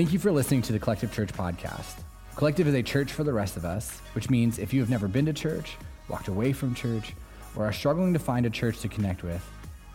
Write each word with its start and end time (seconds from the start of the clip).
Thank 0.00 0.14
you 0.14 0.18
for 0.18 0.32
listening 0.32 0.62
to 0.62 0.72
the 0.72 0.78
Collective 0.78 1.12
Church 1.12 1.30
podcast. 1.30 1.96
Collective 2.34 2.66
is 2.66 2.72
a 2.72 2.82
church 2.82 3.12
for 3.12 3.22
the 3.22 3.34
rest 3.34 3.58
of 3.58 3.66
us, 3.66 3.98
which 4.14 4.30
means 4.30 4.58
if 4.58 4.72
you 4.72 4.80
have 4.80 4.88
never 4.88 5.08
been 5.08 5.26
to 5.26 5.34
church, 5.34 5.76
walked 6.08 6.28
away 6.28 6.54
from 6.54 6.74
church, 6.74 7.12
or 7.54 7.66
are 7.66 7.72
struggling 7.74 8.14
to 8.14 8.18
find 8.18 8.46
a 8.46 8.50
church 8.50 8.80
to 8.80 8.88
connect 8.88 9.22
with, 9.22 9.46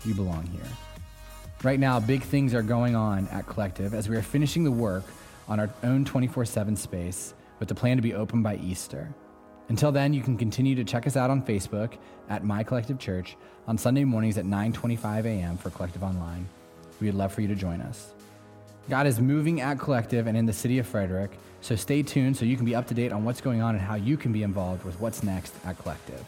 you 0.06 0.14
belong 0.14 0.46
here. 0.46 0.70
Right 1.64 1.80
now, 1.80 2.00
big 2.00 2.22
things 2.22 2.54
are 2.54 2.62
going 2.62 2.96
on 2.96 3.28
at 3.30 3.48
Collective 3.48 3.96
as 3.96 4.08
we 4.08 4.16
are 4.16 4.22
finishing 4.22 4.64
the 4.64 4.70
work 4.70 5.06
on 5.48 5.60
our 5.60 5.72
own 5.82 6.06
24 6.06 6.46
7 6.46 6.76
space 6.76 7.34
with 7.58 7.68
the 7.68 7.74
plan 7.74 7.98
to 7.98 8.04
be 8.04 8.14
open 8.14 8.44
by 8.44 8.58
Easter. 8.58 9.12
Until 9.70 9.92
then, 9.92 10.14
you 10.14 10.22
can 10.22 10.38
continue 10.38 10.76
to 10.76 10.84
check 10.84 11.08
us 11.08 11.18
out 11.18 11.32
on 11.32 11.42
Facebook 11.42 11.98
at 12.30 12.44
My 12.44 12.64
Collective 12.64 13.00
Church 13.00 13.38
on 13.66 13.76
Sunday 13.76 14.04
mornings 14.04 14.38
at 14.38 14.46
9:25 14.46 15.26
a.m. 15.26 15.58
for 15.58 15.72
Collective 15.72 16.04
Online. 16.04 16.48
We 17.02 17.08
would 17.08 17.16
love 17.16 17.34
for 17.34 17.42
you 17.42 17.48
to 17.48 17.56
join 17.56 17.82
us. 17.82 18.15
God 18.88 19.08
is 19.08 19.20
moving 19.20 19.62
at 19.62 19.80
Collective 19.80 20.28
and 20.28 20.38
in 20.38 20.46
the 20.46 20.54
city 20.54 20.78
of 20.78 20.86
Frederick, 20.86 21.32
so 21.62 21.76
stay 21.76 22.04
tuned 22.04 22.38
so 22.38 22.46
you 22.46 22.56
can 22.56 22.66
be 22.66 22.76
up 22.76 22.86
to 22.88 22.94
date 22.94 23.12
on 23.12 23.26
what's 23.26 23.42
going 23.42 23.60
on 23.60 23.74
and 23.74 23.84
how 23.84 23.96
you 23.96 24.16
can 24.16 24.32
be 24.32 24.44
involved 24.44 24.86
with 24.86 25.00
what's 25.00 25.24
next 25.24 25.56
at 25.66 25.80
Collective. 25.80 26.24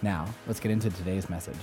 Now, 0.00 0.26
let's 0.46 0.60
get 0.60 0.70
into 0.70 0.90
today's 0.90 1.28
message. 1.28 1.56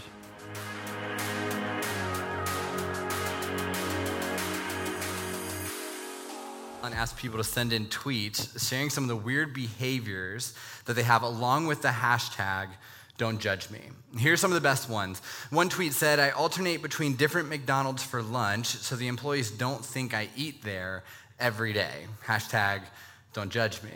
and 6.83 6.93
ask 6.93 7.17
people 7.17 7.39
to 7.39 7.43
send 7.43 7.73
in 7.73 7.87
tweets 7.87 8.63
sharing 8.69 8.91
some 8.91 9.05
of 9.05 9.07
the 9.07 9.15
weird 9.15 9.55
behaviors 9.55 10.53
that 10.85 10.93
they 10.93 11.01
have 11.01 11.23
along 11.23 11.65
with 11.65 11.81
the 11.81 11.87
hashtag 11.87 12.67
don't 13.17 13.39
judge 13.39 13.69
me. 13.69 13.79
Here's 14.17 14.39
some 14.39 14.51
of 14.51 14.55
the 14.55 14.61
best 14.61 14.89
ones. 14.89 15.21
One 15.49 15.69
tweet 15.69 15.93
said, 15.93 16.19
I 16.19 16.31
alternate 16.31 16.81
between 16.81 17.15
different 17.15 17.49
McDonald's 17.49 18.03
for 18.03 18.21
lunch 18.21 18.67
so 18.67 18.95
the 18.95 19.07
employees 19.07 19.51
don't 19.51 19.83
think 19.83 20.13
I 20.13 20.29
eat 20.35 20.63
there 20.63 21.03
every 21.39 21.73
day. 21.73 22.07
Hashtag 22.25 22.81
don't 23.33 23.49
judge 23.49 23.81
me. 23.83 23.91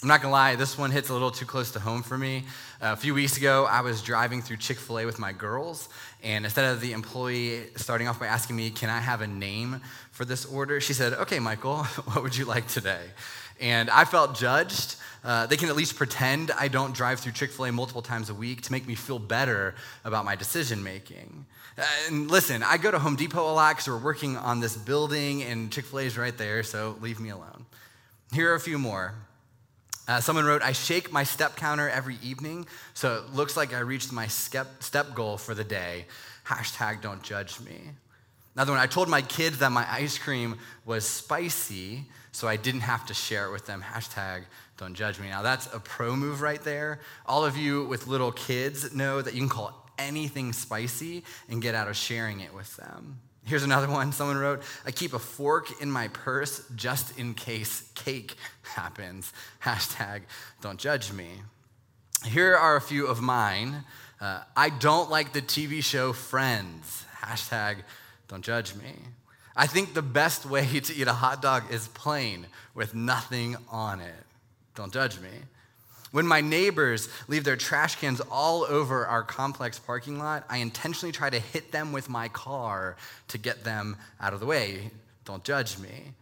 I'm 0.00 0.06
not 0.06 0.22
gonna 0.22 0.32
lie, 0.32 0.54
this 0.54 0.78
one 0.78 0.92
hits 0.92 1.08
a 1.08 1.12
little 1.12 1.32
too 1.32 1.44
close 1.44 1.72
to 1.72 1.80
home 1.80 2.04
for 2.04 2.16
me. 2.16 2.44
A 2.80 2.94
few 2.94 3.14
weeks 3.14 3.36
ago, 3.36 3.66
I 3.68 3.80
was 3.80 4.00
driving 4.00 4.42
through 4.42 4.58
Chick 4.58 4.78
fil 4.78 5.00
A 5.00 5.04
with 5.04 5.18
my 5.18 5.32
girls, 5.32 5.88
and 6.22 6.44
instead 6.44 6.72
of 6.72 6.80
the 6.80 6.92
employee 6.92 7.64
starting 7.74 8.06
off 8.06 8.20
by 8.20 8.28
asking 8.28 8.54
me, 8.54 8.70
Can 8.70 8.90
I 8.90 9.00
have 9.00 9.22
a 9.22 9.26
name 9.26 9.80
for 10.12 10.24
this 10.24 10.44
order? 10.46 10.80
She 10.80 10.92
said, 10.92 11.14
Okay, 11.14 11.40
Michael, 11.40 11.82
what 12.12 12.22
would 12.22 12.36
you 12.36 12.44
like 12.44 12.68
today? 12.68 13.00
And 13.60 13.90
I 13.90 14.04
felt 14.04 14.36
judged. 14.36 14.94
Uh, 15.28 15.44
they 15.44 15.58
can 15.58 15.68
at 15.68 15.76
least 15.76 15.94
pretend 15.94 16.50
I 16.52 16.68
don't 16.68 16.94
drive 16.94 17.20
through 17.20 17.32
Chick 17.32 17.50
fil 17.50 17.66
A 17.66 17.70
multiple 17.70 18.00
times 18.00 18.30
a 18.30 18.34
week 18.34 18.62
to 18.62 18.72
make 18.72 18.88
me 18.88 18.94
feel 18.94 19.18
better 19.18 19.74
about 20.02 20.24
my 20.24 20.34
decision 20.34 20.82
making. 20.82 21.44
Uh, 21.76 21.82
and 22.06 22.30
listen, 22.30 22.62
I 22.62 22.78
go 22.78 22.90
to 22.90 22.98
Home 22.98 23.14
Depot 23.14 23.42
a 23.42 23.52
lot 23.52 23.76
because 23.76 23.88
we're 23.88 23.98
working 23.98 24.38
on 24.38 24.60
this 24.60 24.74
building, 24.74 25.42
and 25.42 25.70
Chick 25.70 25.84
fil 25.84 25.98
A 25.98 26.02
is 26.04 26.16
right 26.16 26.36
there, 26.38 26.62
so 26.62 26.96
leave 27.02 27.20
me 27.20 27.28
alone. 27.28 27.66
Here 28.32 28.50
are 28.50 28.54
a 28.54 28.60
few 28.60 28.78
more. 28.78 29.16
Uh, 30.08 30.18
someone 30.18 30.46
wrote, 30.46 30.62
I 30.62 30.72
shake 30.72 31.12
my 31.12 31.24
step 31.24 31.56
counter 31.56 31.90
every 31.90 32.16
evening, 32.22 32.66
so 32.94 33.16
it 33.16 33.34
looks 33.34 33.54
like 33.54 33.74
I 33.74 33.80
reached 33.80 34.10
my 34.10 34.28
step, 34.28 34.82
step 34.82 35.14
goal 35.14 35.36
for 35.36 35.54
the 35.54 35.62
day. 35.62 36.06
Hashtag 36.46 37.02
don't 37.02 37.22
judge 37.22 37.60
me. 37.60 37.78
Another 38.54 38.72
one, 38.72 38.80
I 38.80 38.86
told 38.86 39.10
my 39.10 39.20
kids 39.20 39.58
that 39.58 39.72
my 39.72 39.86
ice 39.92 40.16
cream 40.16 40.56
was 40.86 41.06
spicy, 41.06 42.06
so 42.32 42.48
I 42.48 42.56
didn't 42.56 42.80
have 42.80 43.04
to 43.06 43.14
share 43.14 43.46
it 43.46 43.52
with 43.52 43.66
them. 43.66 43.84
Hashtag 43.86 44.44
don't 44.78 44.94
judge 44.94 45.18
me. 45.18 45.28
Now, 45.28 45.42
that's 45.42 45.66
a 45.74 45.80
pro 45.80 46.14
move 46.16 46.40
right 46.40 46.62
there. 46.62 47.00
All 47.26 47.44
of 47.44 47.56
you 47.56 47.84
with 47.84 48.06
little 48.06 48.32
kids 48.32 48.94
know 48.94 49.20
that 49.20 49.34
you 49.34 49.40
can 49.40 49.48
call 49.48 49.90
anything 49.98 50.52
spicy 50.52 51.24
and 51.48 51.60
get 51.60 51.74
out 51.74 51.88
of 51.88 51.96
sharing 51.96 52.40
it 52.40 52.54
with 52.54 52.76
them. 52.76 53.20
Here's 53.44 53.64
another 53.64 53.88
one 53.88 54.12
someone 54.12 54.36
wrote 54.36 54.62
I 54.86 54.92
keep 54.92 55.14
a 55.14 55.18
fork 55.18 55.80
in 55.80 55.90
my 55.90 56.08
purse 56.08 56.62
just 56.76 57.18
in 57.18 57.34
case 57.34 57.90
cake 57.94 58.34
happens. 58.62 59.32
Hashtag 59.62 60.22
don't 60.60 60.78
judge 60.78 61.12
me. 61.12 61.28
Here 62.24 62.54
are 62.54 62.76
a 62.76 62.80
few 62.80 63.06
of 63.06 63.20
mine. 63.20 63.84
Uh, 64.20 64.42
I 64.56 64.70
don't 64.70 65.10
like 65.10 65.32
the 65.32 65.42
TV 65.42 65.82
show 65.82 66.12
Friends. 66.12 67.04
Hashtag 67.22 67.78
don't 68.28 68.44
judge 68.44 68.74
me. 68.74 68.92
I 69.56 69.66
think 69.66 69.94
the 69.94 70.02
best 70.02 70.46
way 70.46 70.78
to 70.80 70.94
eat 70.94 71.08
a 71.08 71.12
hot 71.12 71.42
dog 71.42 71.64
is 71.72 71.88
plain 71.88 72.46
with 72.74 72.94
nothing 72.94 73.56
on 73.70 74.00
it. 74.00 74.24
Don't 74.78 74.92
judge 74.92 75.18
me. 75.18 75.30
When 76.12 76.24
my 76.24 76.40
neighbors 76.40 77.08
leave 77.26 77.42
their 77.42 77.56
trash 77.56 77.96
cans 77.96 78.20
all 78.30 78.62
over 78.62 79.04
our 79.04 79.24
complex 79.24 79.76
parking 79.76 80.20
lot, 80.20 80.44
I 80.48 80.58
intentionally 80.58 81.10
try 81.10 81.30
to 81.30 81.40
hit 81.40 81.72
them 81.72 81.90
with 81.90 82.08
my 82.08 82.28
car 82.28 82.96
to 83.26 83.38
get 83.38 83.64
them 83.64 83.96
out 84.20 84.34
of 84.34 84.38
the 84.38 84.46
way. 84.46 84.92
Don't 85.24 85.42
judge 85.42 85.80
me. 85.80 86.12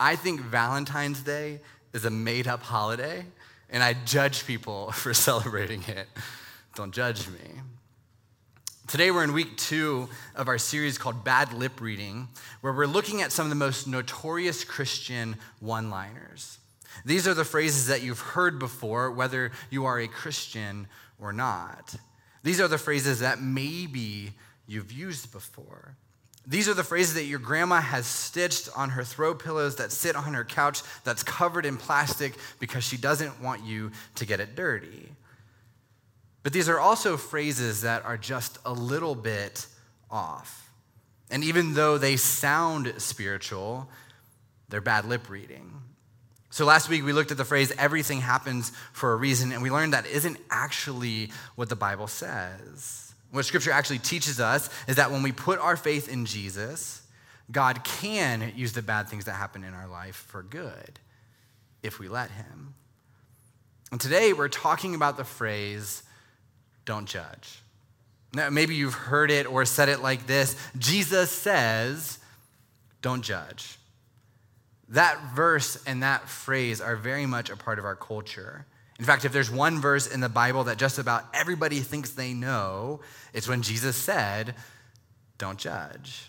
I 0.00 0.16
think 0.16 0.40
Valentine's 0.40 1.20
Day 1.20 1.60
is 1.92 2.04
a 2.04 2.10
made 2.10 2.48
up 2.48 2.64
holiday, 2.64 3.24
and 3.70 3.80
I 3.80 3.94
judge 3.94 4.44
people 4.44 4.90
for 4.90 5.14
celebrating 5.14 5.84
it. 5.84 6.08
Don't 6.74 6.92
judge 6.92 7.28
me. 7.28 7.60
Today, 8.88 9.12
we're 9.12 9.22
in 9.22 9.32
week 9.32 9.56
two 9.56 10.08
of 10.34 10.48
our 10.48 10.58
series 10.58 10.98
called 10.98 11.22
Bad 11.22 11.52
Lip 11.52 11.80
Reading, 11.80 12.26
where 12.60 12.72
we're 12.72 12.86
looking 12.86 13.22
at 13.22 13.30
some 13.30 13.46
of 13.46 13.50
the 13.50 13.54
most 13.54 13.86
notorious 13.86 14.64
Christian 14.64 15.36
one 15.60 15.90
liners. 15.90 16.58
These 17.04 17.26
are 17.26 17.34
the 17.34 17.44
phrases 17.44 17.86
that 17.86 18.02
you've 18.02 18.20
heard 18.20 18.58
before, 18.58 19.10
whether 19.10 19.52
you 19.70 19.84
are 19.84 19.98
a 19.98 20.08
Christian 20.08 20.86
or 21.20 21.32
not. 21.32 21.94
These 22.42 22.60
are 22.60 22.68
the 22.68 22.78
phrases 22.78 23.20
that 23.20 23.40
maybe 23.40 24.32
you've 24.66 24.92
used 24.92 25.32
before. 25.32 25.96
These 26.46 26.68
are 26.68 26.74
the 26.74 26.82
phrases 26.82 27.14
that 27.14 27.24
your 27.24 27.38
grandma 27.38 27.80
has 27.80 28.04
stitched 28.04 28.68
on 28.76 28.90
her 28.90 29.04
throw 29.04 29.34
pillows 29.34 29.76
that 29.76 29.92
sit 29.92 30.16
on 30.16 30.34
her 30.34 30.44
couch 30.44 30.82
that's 31.04 31.22
covered 31.22 31.64
in 31.64 31.76
plastic 31.76 32.34
because 32.58 32.82
she 32.82 32.96
doesn't 32.96 33.40
want 33.40 33.64
you 33.64 33.92
to 34.16 34.26
get 34.26 34.40
it 34.40 34.56
dirty. 34.56 35.08
But 36.42 36.52
these 36.52 36.68
are 36.68 36.80
also 36.80 37.16
phrases 37.16 37.82
that 37.82 38.04
are 38.04 38.16
just 38.16 38.58
a 38.64 38.72
little 38.72 39.14
bit 39.14 39.66
off. 40.10 40.70
And 41.30 41.44
even 41.44 41.74
though 41.74 41.96
they 41.96 42.16
sound 42.16 42.92
spiritual, 42.98 43.88
they're 44.68 44.80
bad 44.80 45.04
lip 45.04 45.30
reading. 45.30 45.72
So 46.52 46.66
last 46.66 46.90
week 46.90 47.02
we 47.02 47.14
looked 47.14 47.30
at 47.30 47.38
the 47.38 47.46
phrase, 47.46 47.72
everything 47.78 48.20
happens 48.20 48.72
for 48.92 49.14
a 49.14 49.16
reason, 49.16 49.52
and 49.52 49.62
we 49.62 49.70
learned 49.70 49.94
that 49.94 50.04
isn't 50.06 50.36
actually 50.50 51.30
what 51.54 51.70
the 51.70 51.76
Bible 51.76 52.06
says. 52.06 53.14
What 53.30 53.46
scripture 53.46 53.70
actually 53.70 54.00
teaches 54.00 54.38
us 54.38 54.68
is 54.86 54.96
that 54.96 55.10
when 55.10 55.22
we 55.22 55.32
put 55.32 55.58
our 55.58 55.78
faith 55.78 56.12
in 56.12 56.26
Jesus, 56.26 57.00
God 57.50 57.82
can 57.84 58.52
use 58.54 58.74
the 58.74 58.82
bad 58.82 59.08
things 59.08 59.24
that 59.24 59.32
happen 59.32 59.64
in 59.64 59.72
our 59.72 59.88
life 59.88 60.26
for 60.28 60.42
good 60.42 61.00
if 61.82 61.98
we 61.98 62.08
let 62.08 62.30
Him. 62.30 62.74
And 63.90 63.98
today 63.98 64.34
we're 64.34 64.48
talking 64.48 64.94
about 64.94 65.16
the 65.16 65.24
phrase, 65.24 66.02
don't 66.84 67.08
judge. 67.08 67.60
Now, 68.34 68.50
maybe 68.50 68.74
you've 68.74 68.92
heard 68.92 69.30
it 69.30 69.46
or 69.46 69.64
said 69.64 69.88
it 69.88 70.02
like 70.02 70.26
this 70.26 70.54
Jesus 70.76 71.30
says, 71.30 72.18
don't 73.00 73.22
judge. 73.22 73.78
That 74.92 75.34
verse 75.34 75.82
and 75.86 76.02
that 76.02 76.28
phrase 76.28 76.82
are 76.82 76.96
very 76.96 77.24
much 77.24 77.48
a 77.48 77.56
part 77.56 77.78
of 77.78 77.86
our 77.86 77.96
culture. 77.96 78.66
In 78.98 79.06
fact, 79.06 79.24
if 79.24 79.32
there's 79.32 79.50
one 79.50 79.80
verse 79.80 80.06
in 80.06 80.20
the 80.20 80.28
Bible 80.28 80.64
that 80.64 80.76
just 80.76 80.98
about 80.98 81.24
everybody 81.32 81.80
thinks 81.80 82.10
they 82.10 82.34
know, 82.34 83.00
it's 83.32 83.48
when 83.48 83.62
Jesus 83.62 83.96
said, 83.96 84.54
Don't 85.38 85.58
judge. 85.58 86.28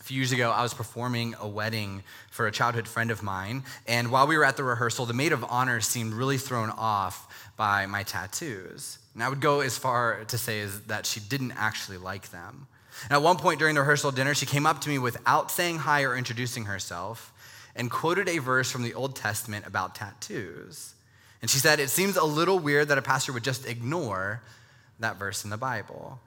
A 0.00 0.02
few 0.02 0.16
years 0.16 0.32
ago, 0.32 0.50
I 0.50 0.62
was 0.62 0.72
performing 0.72 1.34
a 1.38 1.46
wedding 1.46 2.02
for 2.30 2.46
a 2.46 2.50
childhood 2.50 2.88
friend 2.88 3.10
of 3.10 3.22
mine, 3.22 3.64
and 3.86 4.10
while 4.10 4.26
we 4.26 4.38
were 4.38 4.46
at 4.46 4.56
the 4.56 4.64
rehearsal, 4.64 5.04
the 5.04 5.12
maid 5.12 5.32
of 5.32 5.44
honor 5.44 5.82
seemed 5.82 6.14
really 6.14 6.38
thrown 6.38 6.70
off 6.70 7.52
by 7.58 7.84
my 7.84 8.02
tattoos. 8.02 8.98
And 9.12 9.22
I 9.22 9.28
would 9.28 9.42
go 9.42 9.60
as 9.60 9.76
far 9.76 10.24
to 10.24 10.38
say 10.38 10.62
as 10.62 10.80
that 10.84 11.04
she 11.04 11.20
didn't 11.20 11.52
actually 11.52 11.98
like 11.98 12.30
them. 12.30 12.66
And 13.04 13.12
at 13.12 13.22
one 13.22 13.36
point 13.36 13.58
during 13.58 13.74
the 13.74 13.82
rehearsal 13.82 14.10
dinner, 14.10 14.34
she 14.34 14.46
came 14.46 14.64
up 14.64 14.80
to 14.80 14.88
me 14.88 14.98
without 14.98 15.50
saying 15.50 15.78
hi 15.78 16.02
or 16.04 16.16
introducing 16.16 16.64
herself 16.64 17.32
and 17.74 17.90
quoted 17.90 18.28
a 18.28 18.38
verse 18.38 18.70
from 18.70 18.82
the 18.82 18.94
Old 18.94 19.16
Testament 19.16 19.66
about 19.66 19.94
tattoos. 19.94 20.94
And 21.40 21.50
she 21.50 21.58
said, 21.58 21.80
It 21.80 21.90
seems 21.90 22.16
a 22.16 22.24
little 22.24 22.58
weird 22.58 22.88
that 22.88 22.98
a 22.98 23.02
pastor 23.02 23.32
would 23.32 23.44
just 23.44 23.66
ignore 23.66 24.42
that 25.00 25.18
verse 25.18 25.44
in 25.44 25.50
the 25.50 25.56
Bible. 25.56 26.20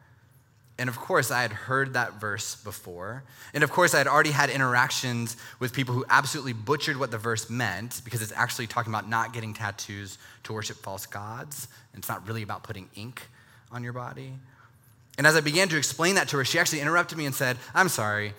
And 0.77 0.89
of 0.89 0.97
course, 0.97 1.31
I 1.31 1.41
had 1.41 1.53
heard 1.53 1.93
that 1.93 2.19
verse 2.19 2.55
before. 2.55 3.23
And 3.53 3.63
of 3.63 3.71
course, 3.71 3.93
I 3.93 3.99
had 3.99 4.07
already 4.07 4.31
had 4.31 4.49
interactions 4.49 5.37
with 5.59 5.71
people 5.71 5.95
who 5.95 6.03
absolutely 6.09 6.51
butchered 6.51 6.97
what 6.97 7.11
the 7.11 7.17
verse 7.17 7.49
meant 7.49 8.01
because 8.03 8.21
it's 8.21 8.33
actually 8.33 8.67
talking 8.67 8.91
about 8.91 9.07
not 9.07 9.31
getting 9.31 9.53
tattoos 9.53 10.17
to 10.43 10.53
worship 10.53 10.75
false 10.77 11.05
gods. 11.05 11.69
And 11.93 11.99
it's 11.99 12.09
not 12.09 12.27
really 12.27 12.43
about 12.43 12.63
putting 12.63 12.89
ink 12.95 13.21
on 13.71 13.83
your 13.83 13.93
body. 13.93 14.33
And 15.17 15.25
as 15.25 15.37
I 15.37 15.41
began 15.41 15.69
to 15.69 15.77
explain 15.77 16.15
that 16.15 16.27
to 16.29 16.37
her, 16.37 16.45
she 16.45 16.59
actually 16.59 16.81
interrupted 16.81 17.17
me 17.17 17.25
and 17.25 17.33
said, 17.33 17.57
I'm 17.73 17.87
sorry, 17.87 18.33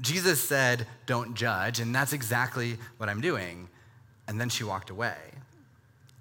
Jesus 0.00 0.42
said, 0.42 0.86
Don't 1.06 1.34
judge, 1.34 1.80
and 1.80 1.94
that's 1.94 2.12
exactly 2.12 2.76
what 2.96 3.08
I'm 3.08 3.20
doing. 3.20 3.68
And 4.26 4.40
then 4.40 4.48
she 4.48 4.64
walked 4.64 4.90
away. 4.90 5.16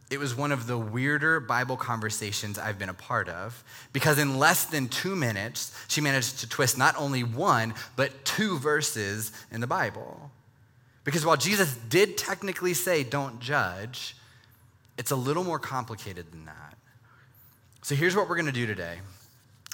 It 0.09 0.19
was 0.19 0.35
one 0.35 0.51
of 0.51 0.65
the 0.65 0.77
weirder 0.77 1.39
Bible 1.39 1.77
conversations 1.77 2.57
I've 2.57 2.79
been 2.79 2.89
a 2.89 2.95
part 2.95 3.29
of 3.29 3.63
because 3.93 4.17
in 4.17 4.39
less 4.39 4.65
than 4.65 4.87
two 4.87 5.15
minutes, 5.15 5.71
she 5.87 6.01
managed 6.01 6.39
to 6.39 6.49
twist 6.49 6.79
not 6.79 6.95
only 6.97 7.23
one, 7.23 7.75
but 7.95 8.25
two 8.25 8.57
verses 8.57 9.31
in 9.51 9.61
the 9.61 9.67
Bible. 9.67 10.31
Because 11.03 11.25
while 11.25 11.37
Jesus 11.37 11.75
did 11.89 12.17
technically 12.17 12.73
say, 12.73 13.03
don't 13.03 13.39
judge, 13.39 14.15
it's 14.97 15.11
a 15.11 15.15
little 15.15 15.43
more 15.43 15.59
complicated 15.59 16.31
than 16.31 16.45
that. 16.45 16.75
So 17.83 17.93
here's 17.93 18.15
what 18.15 18.27
we're 18.27 18.35
going 18.35 18.47
to 18.47 18.51
do 18.51 18.65
today. 18.65 18.97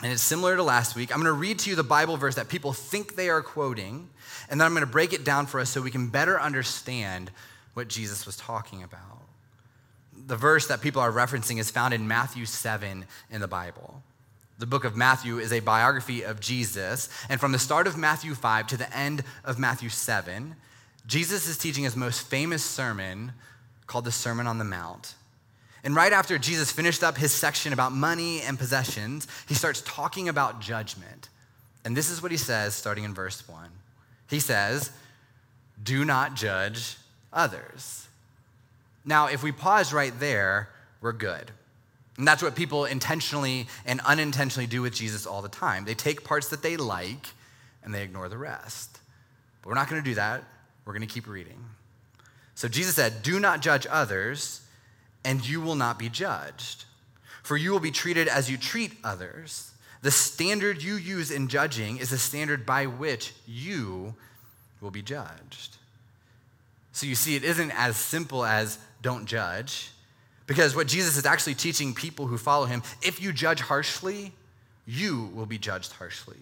And 0.06 0.14
it's 0.14 0.22
similar 0.22 0.56
to 0.56 0.62
last 0.62 0.96
week. 0.96 1.12
I'm 1.12 1.20
going 1.20 1.34
to 1.34 1.34
read 1.34 1.58
to 1.58 1.70
you 1.72 1.76
the 1.76 1.82
Bible 1.82 2.16
verse 2.16 2.36
that 2.36 2.48
people 2.48 2.74
think 2.74 3.16
they 3.16 3.28
are 3.28 3.42
quoting, 3.42 4.08
and 4.48 4.62
then 4.62 4.68
I'm 4.68 4.74
going 4.74 4.86
to 4.86 4.92
break 4.92 5.14
it 5.14 5.24
down 5.24 5.48
for 5.48 5.60
us 5.60 5.72
so 5.72 5.82
we 5.82 5.90
can 5.90 6.10
better 6.10 6.40
understand 6.40 7.32
what 7.74 7.88
Jesus 7.88 8.24
was 8.24 8.38
talking 8.38 8.84
about. 8.84 9.24
The 10.28 10.36
verse 10.36 10.68
that 10.68 10.82
people 10.82 11.02
are 11.02 11.12
referencing 11.12 11.58
is 11.60 11.72
found 11.72 11.92
in 11.92 12.08
Matthew 12.08 12.46
7 12.46 13.04
in 13.32 13.42
the 13.42 13.48
Bible. 13.48 14.04
The 14.60 14.68
book 14.68 14.84
of 14.84 14.96
Matthew 14.96 15.40
is 15.40 15.52
a 15.52 15.60
biography 15.60 16.22
of 16.22 16.40
Jesus, 16.40 17.10
and 17.28 17.40
from 17.40 17.52
the 17.52 17.58
start 17.58 17.88
of 17.88 17.98
Matthew 17.98 18.36
5 18.36 18.68
to 18.68 18.78
the 18.78 18.96
end 18.96 19.24
of 19.44 19.58
Matthew 19.58 19.90
7, 19.90 20.56
Jesus 21.08 21.48
is 21.48 21.58
teaching 21.58 21.84
his 21.84 21.96
most 21.96 22.28
famous 22.28 22.64
sermon 22.64 23.32
called 23.88 24.06
the 24.06 24.12
Sermon 24.12 24.46
on 24.46 24.60
the 24.60 24.66
Mount. 24.66 25.16
And 25.86 25.96
right 25.96 26.12
after 26.12 26.40
Jesus 26.40 26.72
finished 26.72 27.04
up 27.04 27.16
his 27.16 27.32
section 27.32 27.72
about 27.72 27.92
money 27.92 28.42
and 28.42 28.58
possessions, 28.58 29.28
he 29.48 29.54
starts 29.54 29.84
talking 29.86 30.28
about 30.28 30.60
judgment. 30.60 31.30
And 31.86 31.96
this 31.96 32.10
is 32.10 32.24
what 32.24 32.32
he 32.32 32.38
says 32.38 32.74
starting 32.74 33.04
in 33.04 33.14
verse 33.14 33.48
1. 33.48 33.70
He 34.28 34.40
says, 34.40 34.90
Do 35.82 36.04
not 36.04 36.34
judge 36.34 36.98
others. 37.32 38.08
Now, 39.06 39.28
if 39.28 39.44
we 39.44 39.52
pause 39.52 39.94
right 39.94 40.20
there, 40.20 40.70
we're 41.02 41.12
good. 41.12 41.52
And 42.18 42.28
that's 42.28 42.42
what 42.42 42.56
people 42.56 42.86
intentionally 42.86 43.68
and 43.86 44.02
unintentionally 44.02 44.66
do 44.66 44.82
with 44.82 44.96
Jesus 44.96 45.28
all 45.28 45.44
the 45.44 45.50
time. 45.50 45.86
They 45.86 45.94
take 45.94 46.24
parts 46.24 46.48
that 46.48 46.64
they 46.64 46.78
like 46.78 47.28
and 47.84 47.94
they 47.94 48.02
ignore 48.02 48.28
the 48.28 48.40
rest. 48.40 48.98
But 49.62 49.70
we're 49.70 49.76
not 49.76 49.88
going 49.88 50.02
to 50.02 50.10
do 50.10 50.16
that. 50.16 50.44
We're 50.84 50.94
going 50.94 51.08
to 51.08 51.14
keep 51.14 51.28
reading. 51.28 51.64
So 52.56 52.68
Jesus 52.68 52.96
said, 52.96 53.22
Do 53.22 53.40
not 53.40 53.62
judge 53.62 53.86
others 53.88 54.62
and 55.26 55.46
you 55.46 55.60
will 55.60 55.76
not 55.76 56.00
be 56.00 56.08
judged. 56.08 56.86
For 57.44 57.58
you 57.58 57.72
will 57.72 57.80
be 57.80 57.92
treated 57.92 58.28
as 58.28 58.50
you 58.50 58.58
treat 58.58 58.94
others. 59.04 59.72
The 60.02 60.12
standard 60.12 60.82
you 60.82 60.96
use 60.96 61.32
in 61.32 61.48
judging 61.48 61.98
is 61.98 62.12
the 62.12 62.18
standard 62.18 62.66
by 62.66 62.86
which 62.86 63.34
you 63.48 64.14
will 64.80 64.92
be 64.92 65.02
judged. 65.02 65.78
So 66.92 67.08
you 67.08 67.16
see, 67.16 67.36
it 67.36 67.44
isn't 67.44 67.72
as 67.72 67.98
simple 67.98 68.46
as 68.46 68.78
don't 69.02 69.26
judge, 69.26 69.90
because 70.48 70.76
what 70.76 70.88
Jesus 70.88 71.18
is 71.18 71.26
actually 71.26 71.56
teaching 71.56 71.94
people 71.94 72.28
who 72.28 72.38
follow 72.38 72.66
him 72.66 72.84
if 73.02 73.22
you 73.22 73.34
judge 73.34 73.62
harshly, 73.62 74.32
you 74.86 75.32
will 75.34 75.46
be 75.48 75.58
judged 75.58 75.92
harshly. 75.94 76.38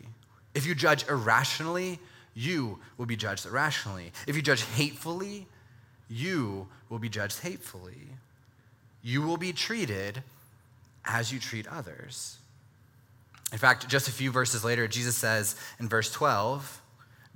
If 0.54 0.66
you 0.66 0.76
judge 0.76 1.08
irrationally, 1.08 2.00
you 2.36 2.80
will 2.98 3.06
be 3.06 3.16
judged 3.16 3.46
irrationally. 3.46 4.12
If 4.28 4.36
you 4.36 4.42
judge 4.42 4.64
hatefully, 4.64 5.48
you 6.10 6.68
will 6.90 7.00
be 7.00 7.10
judged 7.10 7.40
hatefully 7.40 8.10
you 9.04 9.22
will 9.22 9.38
be 9.38 9.54
treated 9.54 10.24
as 11.06 11.32
you 11.32 11.40
treat 11.40 11.68
others. 11.68 12.38
In 13.52 13.60
fact, 13.60 13.88
just 13.88 14.08
a 14.08 14.12
few 14.12 14.32
verses 14.32 14.64
later, 14.64 14.88
Jesus 14.88 15.16
says 15.16 15.56
in 15.80 15.88
verse 15.88 16.12
12, 16.12 16.82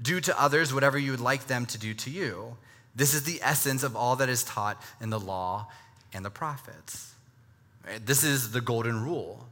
Do 0.01 0.19
to 0.21 0.41
others 0.41 0.73
whatever 0.73 0.97
you 0.97 1.11
would 1.11 1.19
like 1.19 1.47
them 1.47 1.65
to 1.67 1.77
do 1.77 1.93
to 1.93 2.09
you. 2.09 2.57
This 2.95 3.13
is 3.13 3.23
the 3.23 3.39
essence 3.43 3.83
of 3.83 3.95
all 3.95 4.15
that 4.15 4.29
is 4.29 4.43
taught 4.43 4.81
in 4.99 5.11
the 5.11 5.19
law 5.19 5.67
and 6.13 6.25
the 6.25 6.31
prophets. 6.31 7.13
This 8.03 8.23
is 8.23 8.51
the 8.51 8.61
golden 8.61 9.03
rule. 9.03 9.45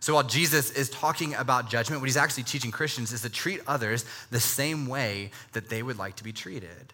So 0.00 0.14
while 0.14 0.24
Jesus 0.24 0.70
is 0.70 0.90
talking 0.90 1.34
about 1.34 1.70
judgment, 1.70 2.00
what 2.00 2.08
he's 2.08 2.16
actually 2.16 2.44
teaching 2.44 2.70
Christians 2.70 3.12
is 3.12 3.22
to 3.22 3.30
treat 3.30 3.60
others 3.66 4.04
the 4.30 4.40
same 4.40 4.86
way 4.86 5.30
that 5.52 5.68
they 5.68 5.82
would 5.82 5.98
like 5.98 6.16
to 6.16 6.24
be 6.24 6.32
treated. 6.32 6.92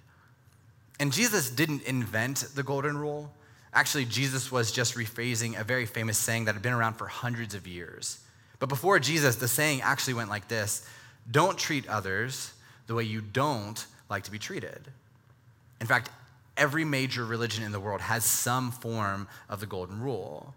And 1.00 1.12
Jesus 1.12 1.50
didn't 1.50 1.82
invent 1.82 2.44
the 2.54 2.62
golden 2.62 2.96
rule. 2.96 3.32
Actually, 3.74 4.04
Jesus 4.04 4.52
was 4.52 4.70
just 4.70 4.94
rephrasing 4.94 5.58
a 5.58 5.64
very 5.64 5.84
famous 5.84 6.16
saying 6.16 6.44
that 6.44 6.54
had 6.54 6.62
been 6.62 6.72
around 6.72 6.94
for 6.94 7.06
hundreds 7.06 7.54
of 7.54 7.66
years. 7.66 8.20
But 8.60 8.68
before 8.68 9.00
Jesus, 9.00 9.36
the 9.36 9.48
saying 9.48 9.82
actually 9.82 10.14
went 10.14 10.30
like 10.30 10.48
this 10.48 10.88
Don't 11.30 11.58
treat 11.58 11.88
others 11.88 12.54
the 12.86 12.94
way 12.94 13.02
you 13.02 13.20
don't 13.20 13.84
like 14.08 14.22
to 14.24 14.30
be 14.30 14.38
treated. 14.38 14.80
In 15.80 15.86
fact, 15.88 16.08
every 16.56 16.84
major 16.84 17.24
religion 17.24 17.64
in 17.64 17.72
the 17.72 17.80
world 17.80 18.00
has 18.00 18.24
some 18.24 18.70
form 18.70 19.26
of 19.48 19.58
the 19.58 19.66
golden 19.66 20.00
rule. 20.00 20.54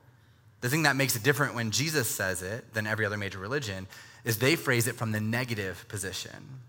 The 0.61 0.69
thing 0.69 0.83
that 0.83 0.95
makes 0.95 1.15
it 1.15 1.23
different 1.23 1.55
when 1.55 1.71
Jesus 1.71 2.07
says 2.07 2.41
it 2.41 2.73
than 2.73 2.87
every 2.87 3.05
other 3.05 3.17
major 3.17 3.39
religion 3.39 3.87
is 4.23 4.37
they 4.37 4.55
phrase 4.55 4.87
it 4.87 4.95
from 4.95 5.11
the 5.11 5.19
negative 5.19 5.85
position. 5.87 6.61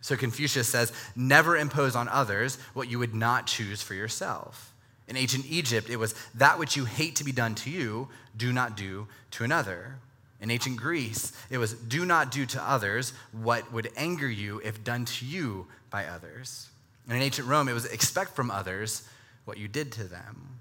So 0.00 0.16
Confucius 0.16 0.68
says, 0.68 0.92
never 1.14 1.56
impose 1.56 1.94
on 1.94 2.08
others 2.08 2.56
what 2.74 2.90
you 2.90 2.98
would 2.98 3.14
not 3.14 3.46
choose 3.46 3.82
for 3.82 3.94
yourself. 3.94 4.69
In 5.10 5.16
ancient 5.16 5.44
Egypt, 5.50 5.90
it 5.90 5.96
was 5.96 6.14
that 6.36 6.60
which 6.60 6.76
you 6.76 6.84
hate 6.84 7.16
to 7.16 7.24
be 7.24 7.32
done 7.32 7.56
to 7.56 7.70
you, 7.70 8.08
do 8.36 8.52
not 8.52 8.76
do 8.76 9.08
to 9.32 9.42
another. 9.42 9.96
In 10.40 10.52
ancient 10.52 10.76
Greece, 10.76 11.32
it 11.50 11.58
was 11.58 11.74
do 11.74 12.06
not 12.06 12.30
do 12.30 12.46
to 12.46 12.62
others 12.62 13.12
what 13.32 13.70
would 13.72 13.90
anger 13.96 14.30
you 14.30 14.60
if 14.64 14.84
done 14.84 15.04
to 15.04 15.26
you 15.26 15.66
by 15.90 16.06
others. 16.06 16.70
And 17.08 17.16
in 17.16 17.22
ancient 17.22 17.48
Rome, 17.48 17.68
it 17.68 17.72
was 17.72 17.86
expect 17.86 18.36
from 18.36 18.52
others 18.52 19.02
what 19.46 19.58
you 19.58 19.66
did 19.66 19.90
to 19.92 20.04
them. 20.04 20.60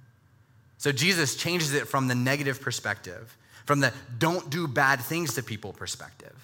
So 0.80 0.92
Jesus 0.92 1.36
changes 1.36 1.74
it 1.74 1.88
from 1.88 2.08
the 2.08 2.16
negative 2.16 2.60
perspective, 2.60 3.38
from 3.66 3.82
the 3.82 3.94
don't 4.18 4.50
do 4.50 4.68
bad 4.68 5.00
things 5.00 5.36
to 5.36 5.44
people 5.44 5.74
perspective, 5.74 6.36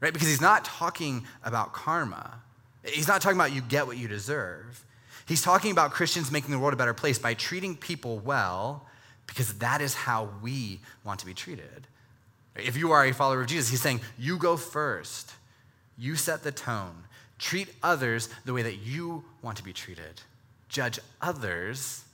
right? 0.00 0.14
Because 0.14 0.28
he's 0.28 0.40
not 0.40 0.64
talking 0.64 1.26
about 1.44 1.74
karma. 1.74 2.40
He's 2.84 3.06
not 3.06 3.20
talking 3.20 3.36
about 3.36 3.52
you 3.52 3.60
get 3.60 3.86
what 3.86 3.98
you 3.98 4.08
deserve. 4.08 4.82
He's 5.26 5.42
talking 5.42 5.70
about 5.70 5.92
Christians 5.92 6.30
making 6.30 6.50
the 6.50 6.58
world 6.58 6.72
a 6.72 6.76
better 6.76 6.94
place 6.94 7.18
by 7.18 7.34
treating 7.34 7.76
people 7.76 8.18
well 8.18 8.86
because 9.26 9.54
that 9.58 9.80
is 9.80 9.94
how 9.94 10.28
we 10.42 10.80
want 11.04 11.20
to 11.20 11.26
be 11.26 11.34
treated. 11.34 11.86
If 12.56 12.76
you 12.76 12.92
are 12.92 13.04
a 13.04 13.12
follower 13.12 13.42
of 13.42 13.46
Jesus, 13.46 13.70
he's 13.70 13.80
saying, 13.80 14.00
You 14.18 14.38
go 14.38 14.56
first. 14.56 15.32
You 15.96 16.16
set 16.16 16.42
the 16.42 16.52
tone. 16.52 17.04
Treat 17.38 17.68
others 17.82 18.28
the 18.44 18.52
way 18.52 18.62
that 18.62 18.78
you 18.78 19.24
want 19.42 19.56
to 19.58 19.64
be 19.64 19.72
treated. 19.72 20.20
Judge 20.68 20.98
others 21.22 22.04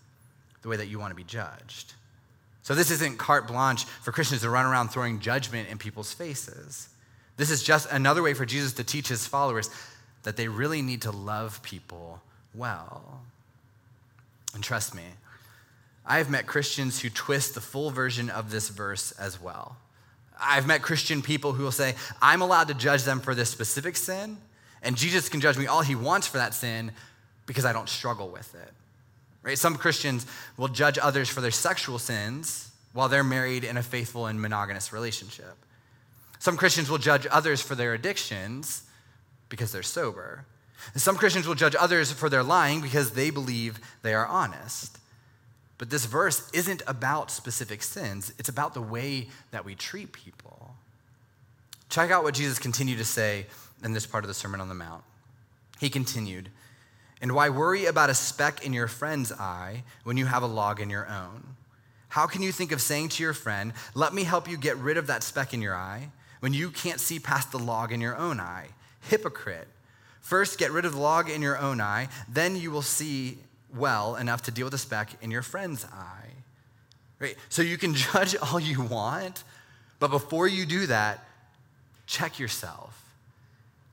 the 0.63 0.69
way 0.69 0.77
that 0.77 0.87
you 0.87 0.99
want 0.99 1.11
to 1.11 1.17
be 1.17 1.25
judged. 1.25 1.95
So, 2.63 2.75
this 2.75 2.91
isn't 2.91 3.19
carte 3.19 3.47
blanche 3.47 3.85
for 3.85 4.13
Christians 4.13 4.43
to 4.43 4.51
run 4.51 4.67
around 4.67 4.89
throwing 4.89 5.21
judgment 5.21 5.69
in 5.69 5.79
people's 5.79 6.13
faces. 6.13 6.89
This 7.37 7.51
is 7.51 7.63
just 7.63 7.91
another 7.91 8.23
way 8.23 8.35
for 8.35 8.45
Jesus 8.45 8.73
to 8.75 8.85
teach 8.85 9.09
his 9.09 9.27
followers 9.27 9.71
that 10.25 10.37
they 10.37 10.49
really 10.49 10.83
need 10.83 11.03
to 11.03 11.13
love 11.13 11.63
people 11.63 12.21
well. 12.57 13.21
And 14.55 14.63
trust 14.65 14.95
me, 14.95 15.03
I 16.05 16.19
have 16.19 16.31
met 16.31 16.47
Christians 16.47 17.01
who 17.01 17.11
twist 17.11 17.55
the 17.55 17.61
full 17.61 17.91
version 17.91 18.31
of 18.31 18.51
this 18.51 18.69
verse 18.69 19.13
as 19.13 19.41
well. 19.41 19.77
I've 20.41 20.67
met 20.67 20.83
Christian 20.83 21.23
people 21.23 21.53
who 21.53 21.65
will 21.65 21.73
say, 21.73 21.95
I'm 22.23 22.43
allowed 22.43 22.69
to 22.69 22.75
judge 22.75 23.03
them 23.05 23.21
for 23.21 23.35
this 23.35 23.51
specific 23.51 23.97
sin, 23.97 24.37
and 24.83 24.97
Jesus 24.97 25.29
can 25.29 25.41
judge 25.41 25.59
me 25.59 25.67
all 25.67 25.83
he 25.83 25.95
wants 25.95 26.27
for 26.27 26.39
that 26.39 26.55
sin 26.55 26.93
because 27.47 27.65
I 27.65 27.73
don't 27.73 27.89
struggle 27.89 28.29
with 28.29 28.55
it. 28.55 28.73
Right? 29.43 29.59
Some 29.59 29.77
Christians 29.77 30.27
will 30.57 30.69
judge 30.69 30.99
others 31.01 31.29
for 31.29 31.41
their 31.41 31.51
sexual 31.51 31.99
sins 31.99 32.71
while 32.93 33.09
they're 33.09 33.25
married 33.25 33.65
in 33.65 33.77
a 33.77 33.83
faithful 33.83 34.27
and 34.27 34.41
monogamous 34.41 34.93
relationship. 34.93 35.55
Some 36.39 36.57
Christians 36.57 36.91
will 36.91 36.99
judge 36.99 37.27
others 37.31 37.61
for 37.61 37.75
their 37.75 37.95
addictions 37.95 38.83
because 39.49 39.73
they're 39.73 39.83
sober. 39.83 40.45
And 40.93 41.03
some 41.03 41.17
Christians 41.17 41.47
will 41.47 41.55
judge 41.55 41.75
others 41.79 42.13
for 42.13 42.29
their 42.29 42.43
lying 42.43 42.81
because 42.81 43.13
they 43.13 43.31
believe 43.31 43.81
they 44.03 44.15
are 44.15 44.27
honest. 44.27 44.99
But 45.79 45.91
this 45.91 46.07
verse 46.07 46.49
isn't 46.53 46.83
about 46.87 47.31
specific 47.31 47.83
sins, 47.83 48.33
it's 48.39 48.49
about 48.49 48.75
the 48.75 48.81
way 48.81 49.29
that 49.51 49.65
we 49.65 49.75
treat 49.75 50.13
people. 50.13 50.75
Check 51.89 52.11
out 52.11 52.25
what 52.25 52.35
Jesus 52.35 52.59
continued 52.59 52.99
to 52.99 53.05
say 53.05 53.47
in 53.85 53.93
this 53.93 54.07
part 54.07 54.25
of 54.25 54.29
the 54.29 54.35
Sermon 54.35 54.61
on 54.61 54.69
the 54.69 54.75
Mount. 54.75 55.05
He 55.79 55.91
continued, 55.91 56.51
And 57.21 57.35
why 57.35 57.51
worry 57.51 57.87
about 57.87 58.11
a 58.11 58.15
speck 58.15 58.65
in 58.65 58.73
your 58.73 58.89
friend's 58.89 59.33
eye 59.33 59.85
when 60.05 60.17
you 60.17 60.27
have 60.27 60.43
a 60.43 60.47
log 60.47 60.81
in 60.81 60.91
your 60.91 61.09
own? 61.09 61.57
How 62.09 62.27
can 62.27 62.43
you 62.43 62.53
think 62.53 62.73
of 62.73 62.81
saying 62.81 63.11
to 63.11 63.23
your 63.23 63.35
friend, 63.35 63.73
Let 63.95 64.15
me 64.15 64.25
help 64.25 64.49
you 64.49 64.57
get 64.57 64.77
rid 64.79 64.97
of 64.97 65.07
that 65.09 65.23
speck 65.23 65.53
in 65.53 65.61
your 65.61 65.75
eye, 65.75 66.11
when 66.41 66.55
you 66.55 66.71
can't 66.71 67.01
see 67.01 67.19
past 67.19 67.53
the 67.53 67.59
log 67.59 67.93
in 67.93 68.01
your 68.01 68.17
own 68.17 68.41
eye? 68.41 68.69
Hypocrite. 69.03 69.69
First, 70.27 70.59
get 70.59 70.73
rid 70.73 70.85
of 70.85 70.95
the 70.95 70.99
log 70.99 71.31
in 71.31 71.41
your 71.41 71.57
own 71.57 71.81
eye, 71.81 72.09
then 72.29 72.57
you 72.57 72.73
will 72.73 72.83
see 72.83 73.39
well 73.73 74.17
enough 74.17 74.43
to 74.43 74.51
deal 74.51 74.67
with 74.67 74.73
the 74.73 74.79
speck 74.79 75.11
in 75.23 75.31
your 75.31 75.41
friend's 75.41 75.85
eye. 75.85 76.31
Right? 77.21 77.37
So 77.49 77.63
you 77.63 77.79
can 77.79 77.95
judge 78.13 78.35
all 78.35 78.59
you 78.59 78.83
want, 78.83 79.45
but 80.01 80.11
before 80.11 80.49
you 80.49 80.67
do 80.67 80.89
that, 80.89 81.25
check 82.09 82.41
yourself. 82.41 83.05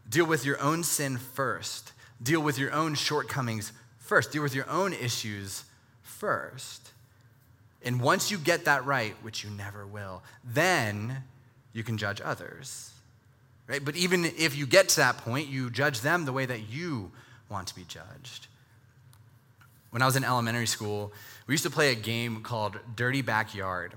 Deal 0.09 0.25
with 0.25 0.43
your 0.43 0.59
own 0.59 0.83
sin 0.83 1.17
first. 1.17 1.91
Deal 2.19 2.41
with 2.41 2.57
your 2.57 2.73
own 2.73 2.95
shortcomings 2.95 3.71
first. 3.99 4.31
Deal 4.31 4.41
with 4.41 4.55
your 4.55 4.67
own 4.67 4.91
issues 4.91 5.65
first. 6.01 6.93
And 7.83 8.01
once 8.01 8.31
you 8.31 8.39
get 8.39 8.65
that 8.65 8.87
right, 8.87 9.13
which 9.21 9.43
you 9.43 9.51
never 9.51 9.85
will, 9.85 10.23
then 10.43 11.25
you 11.73 11.83
can 11.83 11.99
judge 11.99 12.21
others. 12.21 12.92
Right? 13.67 13.83
But 13.83 13.95
even 13.95 14.25
if 14.25 14.55
you 14.55 14.65
get 14.65 14.89
to 14.89 14.95
that 14.97 15.17
point, 15.19 15.47
you 15.47 15.69
judge 15.69 16.01
them 16.01 16.25
the 16.25 16.33
way 16.33 16.45
that 16.45 16.69
you 16.69 17.11
want 17.49 17.67
to 17.67 17.75
be 17.75 17.83
judged. 17.87 18.47
when 19.91 20.01
I 20.01 20.05
was 20.05 20.15
in 20.15 20.23
elementary 20.23 20.65
school, 20.65 21.13
we 21.45 21.53
used 21.53 21.63
to 21.63 21.69
play 21.69 21.91
a 21.91 21.95
game 21.95 22.41
called 22.41 22.77
Dirty 22.95 23.21
Backyard. 23.21 23.93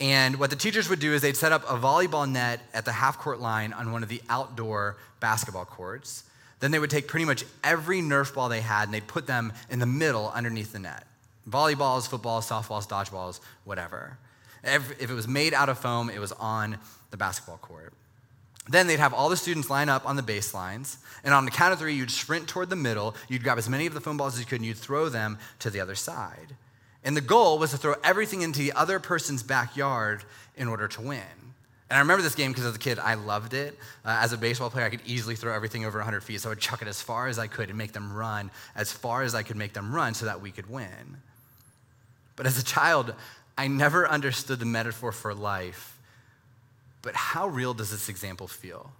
And 0.00 0.38
what 0.38 0.50
the 0.50 0.56
teachers 0.56 0.88
would 0.88 0.98
do 0.98 1.12
is 1.12 1.22
they'd 1.22 1.36
set 1.36 1.52
up 1.52 1.62
a 1.64 1.76
volleyball 1.76 2.30
net 2.30 2.60
at 2.72 2.84
the 2.84 2.92
half 2.92 3.18
court 3.18 3.40
line 3.40 3.72
on 3.72 3.92
one 3.92 4.02
of 4.02 4.08
the 4.08 4.22
outdoor 4.28 4.96
basketball 5.20 5.64
courts. 5.64 6.24
Then 6.60 6.70
they 6.70 6.78
would 6.78 6.90
take 6.90 7.06
pretty 7.06 7.26
much 7.26 7.44
every 7.62 8.00
Nerf 8.00 8.34
ball 8.34 8.48
they 8.48 8.60
had 8.60 8.84
and 8.84 8.94
they'd 8.94 9.06
put 9.06 9.26
them 9.26 9.52
in 9.68 9.78
the 9.78 9.86
middle 9.86 10.30
underneath 10.34 10.72
the 10.72 10.78
net 10.78 11.04
volleyballs, 11.48 12.08
footballs, 12.08 12.48
softballs, 12.48 12.88
dodgeballs, 12.88 13.40
whatever. 13.64 14.18
If 14.64 15.00
it 15.00 15.10
was 15.10 15.28
made 15.28 15.54
out 15.54 15.68
of 15.68 15.78
foam, 15.78 16.10
it 16.10 16.18
was 16.18 16.32
on 16.32 16.78
the 17.10 17.16
basketball 17.16 17.58
court. 17.58 17.92
Then 18.68 18.86
they'd 18.86 18.98
have 18.98 19.14
all 19.14 19.28
the 19.28 19.36
students 19.36 19.70
line 19.70 19.88
up 19.88 20.06
on 20.06 20.16
the 20.16 20.22
baselines, 20.22 20.96
and 21.22 21.32
on 21.32 21.44
the 21.44 21.50
count 21.50 21.72
of 21.72 21.78
three, 21.78 21.94
you'd 21.94 22.10
sprint 22.10 22.48
toward 22.48 22.68
the 22.68 22.76
middle, 22.76 23.14
you'd 23.28 23.44
grab 23.44 23.58
as 23.58 23.68
many 23.68 23.86
of 23.86 23.94
the 23.94 24.00
foam 24.00 24.16
balls 24.16 24.34
as 24.34 24.40
you 24.40 24.46
could, 24.46 24.56
and 24.56 24.66
you'd 24.66 24.76
throw 24.76 25.08
them 25.08 25.38
to 25.60 25.70
the 25.70 25.80
other 25.80 25.94
side. 25.94 26.56
And 27.04 27.16
the 27.16 27.20
goal 27.20 27.58
was 27.58 27.70
to 27.70 27.76
throw 27.76 27.94
everything 28.02 28.42
into 28.42 28.58
the 28.58 28.72
other 28.72 28.98
person's 28.98 29.44
backyard 29.44 30.24
in 30.56 30.66
order 30.66 30.88
to 30.88 31.00
win. 31.00 31.22
And 31.88 31.96
I 31.96 32.00
remember 32.00 32.22
this 32.22 32.34
game 32.34 32.50
because 32.50 32.64
as 32.64 32.74
a 32.74 32.80
kid, 32.80 32.98
I 32.98 33.14
loved 33.14 33.54
it. 33.54 33.78
Uh, 34.04 34.18
as 34.20 34.32
a 34.32 34.36
baseball 34.36 34.70
player, 34.70 34.86
I 34.86 34.90
could 34.90 35.02
easily 35.06 35.36
throw 35.36 35.54
everything 35.54 35.84
over 35.84 35.98
100 35.98 36.22
feet, 36.22 36.40
so 36.40 36.48
I 36.48 36.52
would 36.52 36.58
chuck 36.58 36.82
it 36.82 36.88
as 36.88 37.00
far 37.00 37.28
as 37.28 37.38
I 37.38 37.46
could 37.46 37.68
and 37.68 37.78
make 37.78 37.92
them 37.92 38.12
run 38.12 38.50
as 38.74 38.90
far 38.90 39.22
as 39.22 39.36
I 39.36 39.44
could 39.44 39.56
make 39.56 39.72
them 39.72 39.94
run 39.94 40.14
so 40.14 40.26
that 40.26 40.40
we 40.40 40.50
could 40.50 40.68
win. 40.68 41.18
But 42.34 42.46
as 42.46 42.58
a 42.58 42.64
child, 42.64 43.14
I 43.56 43.68
never 43.68 44.08
understood 44.08 44.58
the 44.58 44.66
metaphor 44.66 45.12
for 45.12 45.32
life. 45.32 45.95
But 47.06 47.14
how 47.14 47.46
real 47.46 47.72
does 47.72 47.92
this 47.92 48.08
example 48.08 48.48
feel? 48.48 48.90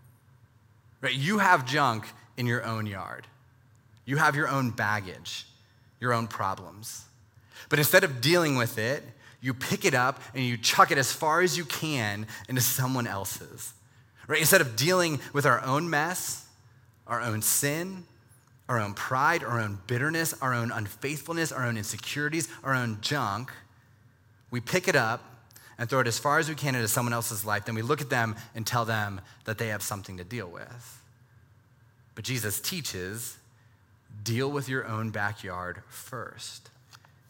Right? 1.01 1.13
You 1.13 1.39
have 1.39 1.67
junk 1.67 2.07
in 2.37 2.47
your 2.47 2.65
own 2.65 2.87
yard. 2.87 3.27
You 4.05 4.17
have 4.19 4.37
your 4.37 4.47
own 4.47 4.71
baggage, 4.71 5.45
your 5.99 6.13
own 6.13 6.29
problems. 6.29 7.05
But 7.69 7.81
instead 7.81 8.05
of 8.05 8.21
dealing 8.21 8.55
with 8.55 8.79
it, 8.79 9.03
you 9.41 9.53
pick 9.53 9.85
it 9.85 9.93
up 9.93 10.23
and 10.37 10.45
you 10.45 10.57
chuck 10.57 10.93
it 10.93 10.99
as 10.99 11.13
far 11.13 11.41
as 11.41 11.59
you 11.59 11.65
can 11.65 12.29
into 12.49 12.63
someone 12.63 13.09
else's. 13.09 13.73
Right? 14.29 14.39
Instead 14.39 14.61
of 14.61 14.77
dealing 14.77 15.19
with 15.33 15.45
our 15.45 15.61
own 15.65 15.91
mess, 15.91 16.47
our 17.09 17.21
own 17.21 17.43
sin, 17.43 18.05
our 18.69 18.81
own 18.81 18.95
pride, 18.95 19.43
our 19.43 19.61
own 19.61 19.81
bitterness, 19.89 20.33
our 20.41 20.55
own 20.55 20.71
unfaithfulness, 20.71 21.51
our 21.51 21.67
own 21.67 21.77
insecurities, 21.77 22.47
our 22.63 22.73
own 22.73 22.99
junk, 23.01 23.51
we 24.53 24.61
pick 24.61 24.87
it 24.87 24.95
up 24.95 25.36
and 25.79 25.89
throw 25.89 26.01
it 26.01 26.07
as 26.07 26.19
far 26.19 26.39
as 26.39 26.49
we 26.49 26.55
can 26.55 26.75
into 26.75 26.89
someone 26.89 27.13
else's 27.13 27.45
life. 27.45 27.65
Then 27.65 27.75
we 27.75 27.83
look 27.83 28.01
at 28.01 28.11
them 28.11 28.37
and 28.55 28.67
tell 28.67 28.85
them 28.85 29.21
that 29.45 29.59
they 29.59 29.69
have 29.69 29.83
something 29.83 30.17
to 30.17 30.25
deal 30.25 30.49
with. 30.49 31.03
But 32.15 32.25
Jesus 32.25 32.61
teaches 32.61 33.37
deal 34.25 34.51
with 34.51 34.69
your 34.69 34.87
own 34.87 35.11
backyard 35.11 35.83
first. 35.89 36.71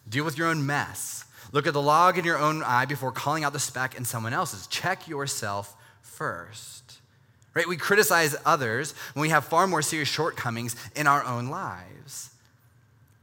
Deal 0.09 0.25
with 0.25 0.39
your 0.39 0.49
own 0.49 0.65
mess. 0.65 1.25
Look 1.53 1.67
at 1.67 1.73
the 1.73 1.83
log 1.83 2.19
in 2.19 2.25
your 2.25 2.39
own 2.39 2.63
eye 2.63 2.85
before 2.85 3.13
calling 3.13 3.45
out 3.45 3.53
the 3.53 3.59
speck 3.59 3.97
in 3.97 4.05
someone 4.05 4.33
else's. 4.33 4.67
Check 4.69 5.09
yourself 5.09 5.75
first. 6.03 6.99
Right? 7.55 7.67
We 7.67 7.77
criticize 7.77 8.37
others 8.45 8.93
when 9.15 9.23
we 9.23 9.31
have 9.31 9.45
far 9.45 9.67
more 9.67 9.83
serious 9.83 10.09
shortcomings 10.09 10.77
in 10.95 11.07
our 11.07 11.25
own 11.25 11.49
lives. 11.49 12.31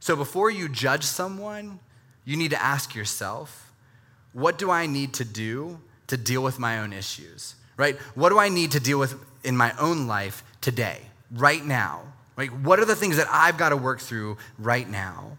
So 0.00 0.16
before 0.16 0.50
you 0.50 0.68
judge 0.68 1.04
someone, 1.04 1.78
you 2.24 2.36
need 2.36 2.50
to 2.50 2.62
ask 2.62 2.94
yourself, 2.94 3.63
what 4.34 4.58
do 4.58 4.70
I 4.70 4.84
need 4.86 5.14
to 5.14 5.24
do 5.24 5.80
to 6.08 6.18
deal 6.18 6.42
with 6.42 6.58
my 6.58 6.80
own 6.80 6.92
issues? 6.92 7.54
Right? 7.78 7.96
What 8.14 8.28
do 8.28 8.38
I 8.38 8.50
need 8.50 8.72
to 8.72 8.80
deal 8.80 8.98
with 8.98 9.14
in 9.42 9.56
my 9.56 9.72
own 9.78 10.06
life 10.06 10.44
today, 10.60 11.00
right 11.32 11.64
now? 11.64 12.02
Right? 12.36 12.52
What 12.52 12.78
are 12.78 12.84
the 12.84 12.94
things 12.94 13.16
that 13.16 13.28
I've 13.30 13.56
got 13.56 13.70
to 13.70 13.76
work 13.76 14.00
through 14.00 14.36
right 14.58 14.88
now? 14.88 15.38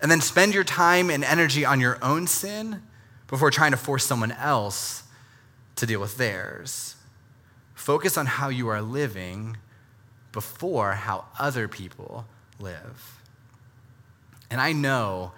and 0.00 0.10
then 0.10 0.20
spend 0.20 0.54
your 0.54 0.64
time 0.64 1.10
and 1.10 1.24
energy 1.24 1.64
on 1.64 1.80
your 1.80 1.98
own 2.02 2.26
sin 2.26 2.82
before 3.26 3.50
trying 3.50 3.70
to 3.70 3.76
force 3.76 4.04
someone 4.04 4.32
else 4.32 5.04
to 5.76 5.86
deal 5.86 6.00
with 6.00 6.16
theirs. 6.16 6.96
Focus 7.74 8.16
on 8.16 8.26
how 8.26 8.48
you 8.48 8.68
are 8.68 8.82
living 8.82 9.56
before 10.32 10.92
how 10.92 11.26
other 11.38 11.68
people 11.68 12.26
live. 12.58 13.20
And 14.50 14.60
I 14.60 14.72
know 14.72 15.32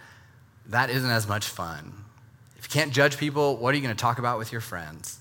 that 0.67 0.91
isn't 0.91 1.11
as 1.11 1.27
much 1.27 1.47
fun. 1.47 2.02
If 2.63 2.73
you 2.73 2.81
can't 2.81 2.93
judge 2.93 3.19
people, 3.19 3.57
what 3.57 3.75
are 3.75 3.77
you 3.77 3.83
going 3.83 3.95
to 3.95 4.01
talk 4.01 4.21
about 4.21 4.39
with 4.39 4.53
your 4.53 4.61
friends? 4.61 5.19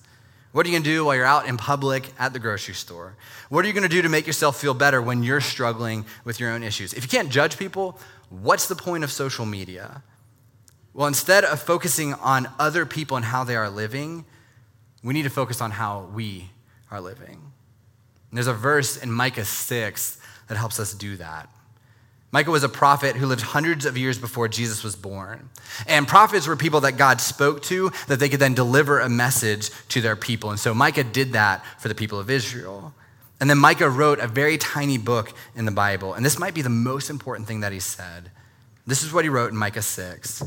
What 0.52 0.64
are 0.64 0.70
you 0.70 0.76
going 0.76 0.84
to 0.84 0.90
do 0.90 1.06
while 1.06 1.16
you're 1.16 1.26
out 1.26 1.48
in 1.48 1.58
public 1.58 2.14
at 2.20 2.34
the 2.34 2.40
grocery 2.40 2.76
store? 2.76 3.16
What 3.50 3.66
are 3.66 3.68
you 3.68 3.74
going 3.74 3.82
to 3.82 3.90
do 3.90 4.04
to 4.04 4.10
make 4.10 4.28
yourself 4.28 4.62
feel 4.62 4.76
better 4.76 5.02
when 5.02 5.24
you're 5.24 5.42
struggling 5.42 6.06
with 6.24 6.40
your 6.40 6.52
own 6.52 6.62
issues? 6.62 6.94
If 6.94 7.02
you 7.02 7.10
can't 7.10 7.32
judge 7.32 7.58
people, 7.58 7.98
what's 8.30 8.68
the 8.68 8.76
point 8.76 9.04
of 9.04 9.12
social 9.12 9.48
media? 9.48 10.04
Well, 10.94 11.08
instead 11.08 11.44
of 11.44 11.60
focusing 11.60 12.14
on 12.14 12.48
other 12.60 12.86
people 12.86 13.18
and 13.18 13.26
how 13.26 13.44
they 13.44 13.56
are 13.56 13.72
living, 13.72 14.24
we 15.04 15.16
need 15.16 15.24
to 15.24 15.32
focus 15.32 15.62
on 15.62 15.72
how 15.72 16.12
we 16.14 16.52
are 16.92 17.02
living. 17.02 17.42
And 18.30 18.38
there's 18.38 18.46
a 18.46 18.54
verse 18.54 18.98
in 18.98 19.12
Micah 19.12 19.46
6 19.46 20.22
that 20.48 20.58
helps 20.58 20.80
us 20.80 20.94
do 20.94 21.18
that. 21.18 21.50
Micah 22.32 22.52
was 22.52 22.64
a 22.64 22.70
prophet 22.70 23.18
who 23.18 23.26
lived 23.26 23.42
hundreds 23.42 23.86
of 23.86 23.98
years 23.98 24.18
before 24.18 24.48
Jesus 24.48 24.84
was 24.84 24.96
born. 24.96 25.50
And 25.86 26.08
prophets 26.08 26.48
were 26.48 26.56
people 26.56 26.82
that 26.82 26.94
God 26.94 27.20
spoke 27.20 27.62
to 27.64 27.92
that 28.08 28.20
they 28.20 28.30
could 28.30 28.40
then 28.40 28.54
deliver 28.54 29.00
a 29.00 29.10
message 29.10 29.70
to 29.90 30.00
their 30.00 30.16
people. 30.16 30.50
And 30.50 30.60
so 30.60 30.74
Micah 30.74 31.04
did 31.04 31.34
that 31.34 31.66
for 31.78 31.90
the 31.90 31.96
people 31.96 32.20
of 32.20 32.30
Israel. 32.30 32.94
And 33.42 33.50
then 33.50 33.58
Micah 33.58 33.90
wrote 33.90 34.20
a 34.20 34.28
very 34.28 34.58
tiny 34.58 34.98
book 34.98 35.34
in 35.56 35.66
the 35.66 35.72
Bible. 35.72 36.14
And 36.14 36.26
this 36.26 36.40
might 36.40 36.54
be 36.54 36.62
the 36.62 36.70
most 36.70 37.10
important 37.10 37.48
thing 37.48 37.62
that 37.62 37.74
he 37.74 37.80
said. 37.80 38.32
This 38.88 39.04
is 39.04 39.12
what 39.12 39.26
he 39.26 39.30
wrote 39.30 39.52
in 39.52 39.58
Micah 39.58 39.82
6. 39.82 40.44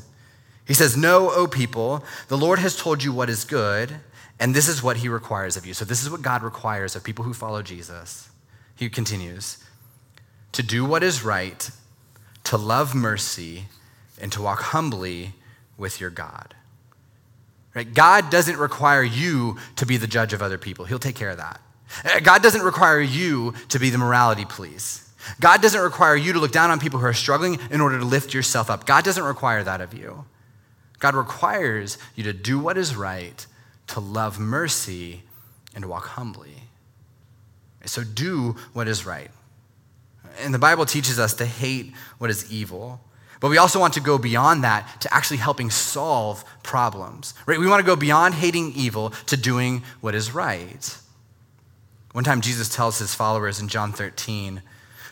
He 0.67 0.75
says, 0.75 0.97
Know, 0.97 1.31
O 1.31 1.47
people, 1.47 2.05
the 2.29 2.38
Lord 2.38 2.59
has 2.61 2.76
told 2.76 3.03
you 3.03 3.12
what 3.12 3.29
is 3.29 3.45
good, 3.45 3.97
and 4.41 4.55
this 4.55 4.69
is 4.69 4.83
what 4.83 4.99
he 4.99 5.09
requires 5.09 5.57
of 5.57 5.67
you. 5.67 5.75
So, 5.75 5.85
this 5.85 6.03
is 6.03 6.11
what 6.11 6.23
God 6.23 6.43
requires 6.43 6.97
of 6.97 7.05
people 7.05 7.25
who 7.25 7.35
follow 7.35 7.62
Jesus. 7.62 8.31
He 8.75 8.88
continues 8.88 9.59
to 10.54 10.62
do 10.62 10.84
what 10.84 11.02
is 11.02 11.23
right, 11.23 11.70
to 12.44 12.56
love 12.56 12.94
mercy, 12.94 13.66
and 14.20 14.32
to 14.32 14.42
walk 14.42 14.61
humbly 14.61 15.34
with 15.76 16.00
your 16.00 16.11
God. 16.11 16.54
Right? 17.75 17.92
God 17.92 18.30
doesn't 18.30 18.56
require 18.56 19.02
you 19.02 19.58
to 19.76 19.87
be 19.87 19.96
the 19.96 20.06
judge 20.06 20.32
of 20.32 20.42
other 20.42 20.58
people, 20.58 20.84
He'll 20.84 20.99
take 20.99 21.16
care 21.16 21.30
of 21.30 21.38
that. 21.38 21.61
Uh, 22.04 22.20
God 22.20 22.42
doesn't 22.42 22.62
require 22.62 23.00
you 23.00 23.54
to 23.68 23.78
be 23.78 23.90
the 23.90 23.99
morality 23.99 24.44
police. 24.44 25.11
God 25.40 25.62
doesn't 25.62 25.80
require 25.80 26.16
you 26.16 26.32
to 26.34 26.38
look 26.38 26.52
down 26.52 26.70
on 26.70 26.78
people 26.78 26.99
who 27.00 27.06
are 27.06 27.14
struggling 27.14 27.58
in 27.70 27.80
order 27.80 27.99
to 27.99 28.04
lift 28.04 28.34
yourself 28.34 28.70
up. 28.70 28.87
God 28.87 29.04
doesn't 29.04 29.25
require 29.25 29.62
that 29.64 29.80
of 29.80 29.94
you. 29.94 30.25
God 30.99 31.14
requires 31.14 31.99
you 32.14 32.25
to 32.25 32.32
do 32.32 32.58
what 32.58 32.76
is 32.76 32.94
right, 32.94 33.46
to 33.88 34.00
love 34.00 34.38
mercy, 34.38 35.23
and 35.75 35.82
to 35.82 35.88
walk 35.88 36.06
humbly. 36.08 36.64
So 37.87 38.04
do 38.04 38.56
what 38.73 38.88
is 38.88 39.04
right. 39.04 39.30
And 40.41 40.53
the 40.53 40.59
Bible 40.59 40.87
teaches 40.87 41.19
us 41.19 41.35
to 41.35 41.47
hate 41.47 41.93
what 42.19 42.31
is 42.31 42.50
evil. 42.50 43.00
But 43.41 43.50
we 43.50 43.59
also 43.59 43.79
want 43.79 43.95
to 43.95 44.00
go 44.00 44.17
beyond 44.17 44.64
that 44.64 45.00
to 45.03 45.12
actually 45.12 45.37
helping 45.37 45.71
solve 45.71 46.45
problems. 46.62 47.35
Right? 47.47 47.59
We 47.59 47.67
want 47.67 47.81
to 47.81 47.87
go 47.87 47.97
beyond 47.97 48.35
hating 48.35 48.73
evil 48.75 49.11
to 49.26 49.37
doing 49.37 49.83
what 50.00 50.14
is 50.14 50.33
right. 50.33 50.99
One 52.12 52.25
time, 52.25 52.41
Jesus 52.41 52.69
tells 52.69 52.99
his 52.99 53.14
followers 53.14 53.61
in 53.61 53.69
John 53.69 53.93
13, 53.93 54.62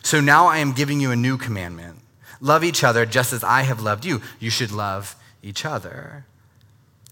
So 0.01 0.21
now 0.21 0.47
I 0.47 0.59
am 0.59 0.71
giving 0.71 1.01
you 1.01 1.11
a 1.11 1.15
new 1.15 1.37
commandment 1.37 1.99
love 2.43 2.63
each 2.63 2.83
other 2.83 3.05
just 3.05 3.33
as 3.33 3.43
I 3.43 3.61
have 3.61 3.81
loved 3.81 4.05
you. 4.05 4.21
You 4.39 4.49
should 4.51 4.71
love 4.71 5.15
each 5.41 5.65
other. 5.65 6.25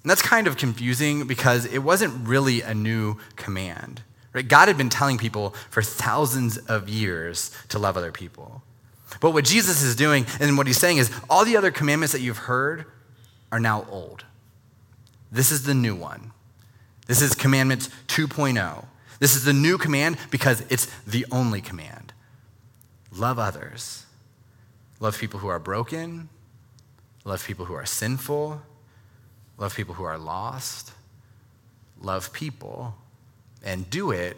And 0.03 0.10
that's 0.10 0.22
kind 0.22 0.46
of 0.46 0.58
confusing 0.58 1.25
because 1.25 1.65
it 1.65 1.80
wasn't 1.80 2.27
really 2.27 2.62
a 2.62 2.74
new 2.74 3.18
command. 3.36 4.01
Right? 4.33 4.47
God 4.47 4.67
had 4.67 4.77
been 4.77 4.89
telling 4.89 5.17
people 5.17 5.53
for 5.69 5.81
thousands 5.81 6.57
of 6.57 6.88
years 6.88 7.51
to 7.69 7.79
love 7.79 7.97
other 7.97 8.11
people. 8.11 8.63
But 9.19 9.31
what 9.31 9.43
Jesus 9.43 9.81
is 9.81 9.95
doing 9.95 10.25
and 10.39 10.57
what 10.57 10.67
he's 10.67 10.77
saying 10.77 10.97
is 10.97 11.11
all 11.29 11.43
the 11.43 11.57
other 11.57 11.71
commandments 11.71 12.13
that 12.13 12.21
you've 12.21 12.38
heard 12.38 12.85
are 13.51 13.59
now 13.59 13.85
old. 13.89 14.23
This 15.31 15.51
is 15.51 15.63
the 15.63 15.73
new 15.73 15.95
one. 15.95 16.31
This 17.07 17.21
is 17.21 17.35
commandments 17.35 17.89
2.0. 18.07 18.85
This 19.19 19.35
is 19.35 19.43
the 19.43 19.53
new 19.53 19.77
command 19.77 20.17
because 20.29 20.63
it's 20.69 20.85
the 21.05 21.25
only 21.31 21.61
command. 21.61 22.13
Love 23.11 23.38
others. 23.38 24.05
Love 25.00 25.19
people 25.19 25.39
who 25.41 25.47
are 25.47 25.59
broken. 25.59 26.29
Love 27.25 27.45
people 27.45 27.65
who 27.65 27.73
are 27.73 27.85
sinful. 27.85 28.61
Love 29.57 29.75
people 29.75 29.95
who 29.95 30.03
are 30.03 30.17
lost. 30.17 30.93
Love 32.00 32.31
people 32.31 32.95
and 33.63 33.89
do 33.89 34.12
it 34.12 34.38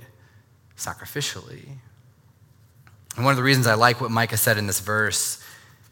sacrificially. 0.77 1.65
And 3.15 3.25
one 3.25 3.31
of 3.31 3.37
the 3.37 3.43
reasons 3.43 3.67
I 3.67 3.75
like 3.75 4.01
what 4.01 4.11
Micah 4.11 4.37
said 4.37 4.57
in 4.57 4.67
this 4.67 4.79
verse 4.79 5.43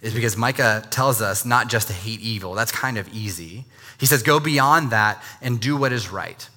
is 0.01 0.13
because 0.13 0.35
Micah 0.35 0.83
tells 0.89 1.21
us 1.21 1.45
not 1.45 1.69
just 1.69 1.87
to 1.87 1.93
hate 1.93 2.19
evil. 2.21 2.55
That's 2.55 2.71
kind 2.71 2.97
of 2.97 3.07
easy. 3.13 3.65
He 3.99 4.07
says, 4.07 4.23
go 4.23 4.39
beyond 4.39 4.91
that 4.91 5.23
and 5.41 5.59
do 5.59 5.77
what 5.77 5.93
is 5.93 6.09
right 6.09 6.49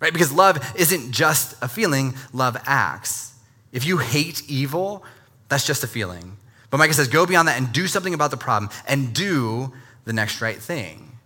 right? 0.00 0.12
Because 0.12 0.32
love 0.32 0.74
isn't 0.76 1.12
just 1.12 1.54
a 1.62 1.68
feeling, 1.68 2.14
love 2.32 2.56
acts. 2.66 3.34
If 3.70 3.86
you 3.86 3.98
hate 3.98 4.42
evil, 4.48 5.04
that's 5.48 5.66
just 5.66 5.84
a 5.84 5.86
feeling. 5.86 6.36
But 6.70 6.78
Micah 6.78 6.94
says, 6.94 7.08
go 7.08 7.26
beyond 7.26 7.48
that 7.48 7.58
and 7.58 7.72
do 7.72 7.86
something 7.86 8.14
about 8.14 8.30
the 8.30 8.36
problem 8.36 8.70
and 8.88 9.12
do 9.12 9.72
the 10.04 10.12
next 10.12 10.40
right 10.40 10.58
thing. 10.58 11.18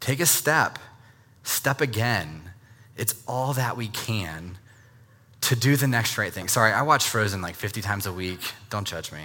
Take 0.00 0.20
a 0.20 0.26
step, 0.26 0.78
step 1.42 1.80
again. 1.80 2.42
It's 2.96 3.14
all 3.26 3.52
that 3.54 3.76
we 3.76 3.88
can 3.88 4.58
to 5.42 5.56
do 5.56 5.76
the 5.76 5.86
next 5.86 6.16
right 6.16 6.32
thing. 6.32 6.48
Sorry, 6.48 6.72
I 6.72 6.82
watch 6.82 7.04
Frozen 7.04 7.42
like 7.42 7.54
50 7.54 7.82
times 7.82 8.06
a 8.06 8.12
week. 8.12 8.40
Don't 8.70 8.86
judge 8.86 9.12
me. 9.12 9.24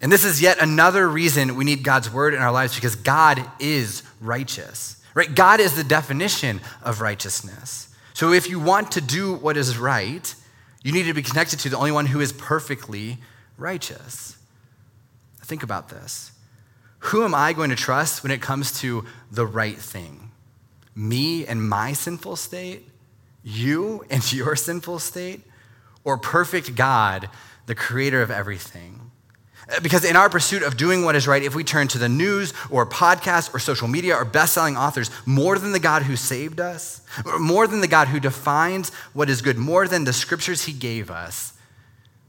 And 0.00 0.12
this 0.12 0.24
is 0.24 0.40
yet 0.40 0.58
another 0.60 1.08
reason 1.08 1.56
we 1.56 1.64
need 1.64 1.82
God's 1.82 2.10
word 2.10 2.32
in 2.32 2.40
our 2.40 2.52
lives 2.52 2.74
because 2.74 2.94
God 2.94 3.44
is 3.58 4.02
righteous. 4.20 5.02
Right? 5.14 5.34
God 5.34 5.60
is 5.60 5.74
the 5.74 5.84
definition 5.84 6.60
of 6.82 7.00
righteousness. 7.00 7.88
So 8.14 8.32
if 8.32 8.48
you 8.48 8.60
want 8.60 8.92
to 8.92 9.00
do 9.00 9.34
what 9.34 9.56
is 9.56 9.76
right, 9.76 10.34
you 10.82 10.92
need 10.92 11.04
to 11.04 11.14
be 11.14 11.22
connected 11.22 11.58
to 11.60 11.68
the 11.68 11.76
only 11.76 11.92
one 11.92 12.06
who 12.06 12.20
is 12.20 12.32
perfectly 12.32 13.18
righteous. 13.56 14.36
Think 15.42 15.62
about 15.62 15.88
this. 15.88 16.32
Who 17.00 17.24
am 17.24 17.34
I 17.34 17.52
going 17.52 17.70
to 17.70 17.76
trust 17.76 18.22
when 18.22 18.30
it 18.30 18.40
comes 18.40 18.80
to 18.80 19.04
the 19.30 19.46
right 19.46 19.76
thing? 19.76 20.27
Me 20.98 21.46
and 21.46 21.66
my 21.66 21.92
sinful 21.92 22.34
state? 22.34 22.88
You 23.44 24.04
and 24.10 24.32
your 24.32 24.56
sinful 24.56 24.98
state? 24.98 25.42
Or 26.02 26.18
perfect 26.18 26.74
God, 26.74 27.30
the 27.66 27.74
creator 27.76 28.20
of 28.20 28.32
everything? 28.32 29.12
Uh, 29.70 29.78
because 29.80 30.04
in 30.04 30.16
our 30.16 30.28
pursuit 30.28 30.62
of 30.62 30.76
doing 30.76 31.04
what 31.04 31.14
is 31.14 31.28
right, 31.28 31.42
if 31.42 31.54
we 31.54 31.62
turn 31.62 31.86
to 31.86 31.98
the 31.98 32.08
news 32.08 32.52
or 32.68 32.84
podcasts 32.84 33.54
or 33.54 33.60
social 33.60 33.86
media 33.86 34.16
or 34.16 34.24
best 34.24 34.54
selling 34.54 34.76
authors 34.76 35.10
more 35.24 35.56
than 35.56 35.70
the 35.70 35.78
God 35.78 36.02
who 36.02 36.16
saved 36.16 36.58
us, 36.58 37.02
more 37.38 37.68
than 37.68 37.80
the 37.80 37.86
God 37.86 38.08
who 38.08 38.18
defines 38.18 38.90
what 39.12 39.30
is 39.30 39.40
good, 39.40 39.56
more 39.56 39.86
than 39.86 40.02
the 40.02 40.12
scriptures 40.12 40.64
he 40.64 40.72
gave 40.72 41.12
us, 41.12 41.52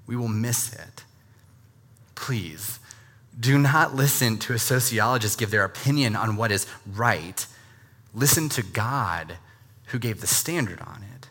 we 0.05 0.15
will 0.15 0.27
miss 0.27 0.73
it. 0.73 1.03
Please, 2.13 2.79
do 3.39 3.57
not 3.57 3.95
listen 3.95 4.37
to 4.39 4.53
a 4.53 4.59
sociologist 4.59 5.39
give 5.39 5.49
their 5.49 5.63
opinion 5.63 6.15
on 6.15 6.35
what 6.35 6.51
is 6.51 6.67
right. 6.85 7.47
Listen 8.13 8.49
to 8.49 8.63
God 8.63 9.37
who 9.87 9.99
gave 9.99 10.21
the 10.21 10.27
standard 10.27 10.79
on 10.81 11.03
it. 11.15 11.29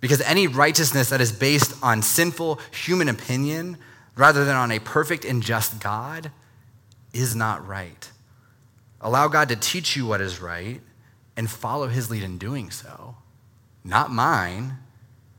Because 0.00 0.20
any 0.22 0.46
righteousness 0.46 1.10
that 1.10 1.20
is 1.20 1.32
based 1.32 1.74
on 1.82 2.02
sinful 2.02 2.60
human 2.70 3.08
opinion 3.08 3.78
rather 4.16 4.44
than 4.44 4.56
on 4.56 4.70
a 4.70 4.78
perfect 4.78 5.24
and 5.24 5.42
just 5.42 5.80
God 5.80 6.30
is 7.12 7.34
not 7.34 7.66
right. 7.66 8.10
Allow 9.00 9.28
God 9.28 9.48
to 9.48 9.56
teach 9.56 9.96
you 9.96 10.06
what 10.06 10.20
is 10.20 10.40
right 10.40 10.80
and 11.36 11.48
follow 11.48 11.86
his 11.86 12.10
lead 12.10 12.22
in 12.22 12.38
doing 12.38 12.70
so. 12.70 13.16
Not 13.84 14.10
mine, 14.10 14.78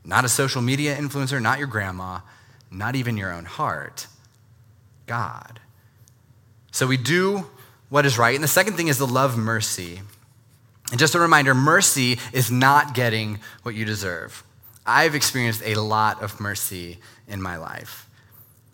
not 0.04 0.24
a 0.24 0.28
social 0.28 0.62
media 0.62 0.96
influencer, 0.96 1.40
not 1.40 1.58
your 1.58 1.68
grandma, 1.68 2.20
not 2.70 2.96
even 2.96 3.16
your 3.16 3.32
own 3.32 3.44
heart. 3.44 4.06
God. 5.06 5.60
So 6.72 6.86
we 6.86 6.96
do 6.96 7.46
what 7.88 8.06
is 8.06 8.16
right. 8.16 8.34
And 8.34 8.44
the 8.44 8.48
second 8.48 8.76
thing 8.76 8.88
is 8.88 8.98
to 8.98 9.04
love 9.04 9.36
mercy. 9.36 10.00
And 10.90 10.98
just 10.98 11.14
a 11.14 11.20
reminder 11.20 11.54
mercy 11.54 12.18
is 12.32 12.50
not 12.50 12.94
getting 12.94 13.40
what 13.62 13.74
you 13.74 13.84
deserve. 13.84 14.42
I've 14.84 15.14
experienced 15.14 15.62
a 15.64 15.76
lot 15.76 16.22
of 16.22 16.40
mercy 16.40 16.98
in 17.28 17.40
my 17.40 17.56
life. 17.56 18.08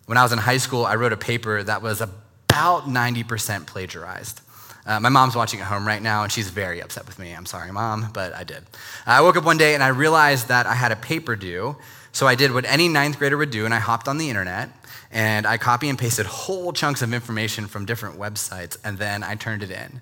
When 0.05 0.17
I 0.17 0.23
was 0.23 0.31
in 0.31 0.39
high 0.39 0.57
school, 0.57 0.85
I 0.85 0.95
wrote 0.95 1.13
a 1.13 1.17
paper 1.17 1.61
that 1.61 1.81
was 1.81 2.01
about 2.01 2.85
90% 2.85 3.67
plagiarized. 3.67 4.41
Uh, 4.85 5.01
my 5.01 5.09
mom's 5.09 5.35
watching 5.35 5.59
at 5.59 5.67
home 5.67 5.85
right 5.85 6.01
now, 6.01 6.23
and 6.23 6.31
she's 6.31 6.49
very 6.49 6.81
upset 6.81 7.05
with 7.05 7.19
me. 7.19 7.33
I'm 7.33 7.45
sorry, 7.45 7.71
mom, 7.71 8.09
but 8.13 8.33
I 8.33 8.45
did. 8.45 8.63
I 9.05 9.21
woke 9.21 9.35
up 9.35 9.43
one 9.43 9.57
day 9.57 9.73
and 9.73 9.83
I 9.83 9.89
realized 9.89 10.47
that 10.47 10.65
I 10.65 10.73
had 10.73 10.93
a 10.93 10.95
paper 10.95 11.35
due. 11.35 11.75
So 12.13 12.25
I 12.25 12.35
did 12.35 12.53
what 12.53 12.65
any 12.65 12.87
ninth 12.87 13.19
grader 13.19 13.37
would 13.37 13.51
do, 13.51 13.65
and 13.65 13.73
I 13.73 13.79
hopped 13.79 14.07
on 14.07 14.17
the 14.17 14.29
internet 14.29 14.69
and 15.11 15.45
I 15.45 15.57
copy 15.57 15.89
and 15.89 15.97
pasted 15.97 16.25
whole 16.25 16.73
chunks 16.73 17.01
of 17.01 17.13
information 17.13 17.67
from 17.67 17.85
different 17.85 18.19
websites, 18.19 18.77
and 18.83 18.97
then 18.97 19.23
I 19.23 19.35
turned 19.35 19.63
it 19.63 19.71
in. 19.71 20.01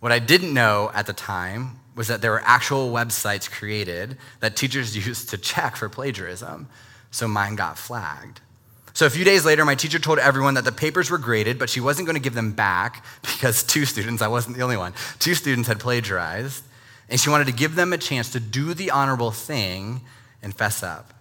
What 0.00 0.12
I 0.12 0.18
didn't 0.18 0.52
know 0.52 0.90
at 0.94 1.06
the 1.06 1.12
time 1.12 1.78
was 1.94 2.08
that 2.08 2.22
there 2.22 2.30
were 2.30 2.42
actual 2.44 2.90
websites 2.90 3.50
created 3.50 4.16
that 4.40 4.56
teachers 4.56 4.96
used 5.06 5.30
to 5.30 5.38
check 5.38 5.76
for 5.76 5.88
plagiarism, 5.88 6.68
so 7.10 7.28
mine 7.28 7.56
got 7.56 7.78
flagged. 7.78 8.40
So 8.92 9.06
a 9.06 9.10
few 9.10 9.24
days 9.24 9.44
later, 9.44 9.64
my 9.64 9.74
teacher 9.74 9.98
told 9.98 10.18
everyone 10.18 10.54
that 10.54 10.64
the 10.64 10.72
papers 10.72 11.10
were 11.10 11.18
graded, 11.18 11.58
but 11.58 11.70
she 11.70 11.80
wasn't 11.80 12.06
going 12.06 12.16
to 12.16 12.22
give 12.22 12.34
them 12.34 12.52
back 12.52 13.04
because 13.22 13.62
two 13.62 13.84
students, 13.84 14.22
I 14.22 14.28
wasn't 14.28 14.56
the 14.56 14.62
only 14.62 14.76
one, 14.76 14.94
two 15.18 15.34
students 15.34 15.68
had 15.68 15.78
plagiarized. 15.78 16.64
And 17.08 17.18
she 17.18 17.28
wanted 17.28 17.48
to 17.48 17.52
give 17.52 17.74
them 17.74 17.92
a 17.92 17.98
chance 17.98 18.30
to 18.30 18.40
do 18.40 18.72
the 18.72 18.92
honorable 18.92 19.32
thing 19.32 20.00
and 20.42 20.54
fess 20.54 20.82
up. 20.82 21.12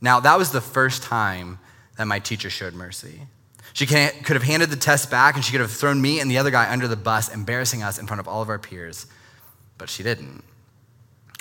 Now, 0.00 0.20
that 0.20 0.38
was 0.38 0.50
the 0.50 0.62
first 0.62 1.02
time 1.02 1.58
that 1.98 2.06
my 2.06 2.18
teacher 2.18 2.48
showed 2.48 2.74
mercy. 2.74 3.22
She 3.74 3.84
could 3.86 4.34
have 4.36 4.42
handed 4.42 4.70
the 4.70 4.76
test 4.76 5.10
back 5.10 5.34
and 5.34 5.44
she 5.44 5.52
could 5.52 5.60
have 5.60 5.70
thrown 5.70 6.00
me 6.00 6.20
and 6.20 6.30
the 6.30 6.38
other 6.38 6.50
guy 6.50 6.72
under 6.72 6.88
the 6.88 6.96
bus, 6.96 7.28
embarrassing 7.28 7.82
us 7.82 7.98
in 7.98 8.06
front 8.06 8.20
of 8.20 8.26
all 8.26 8.40
of 8.40 8.48
our 8.48 8.58
peers, 8.58 9.06
but 9.76 9.90
she 9.90 10.02
didn't. 10.02 10.42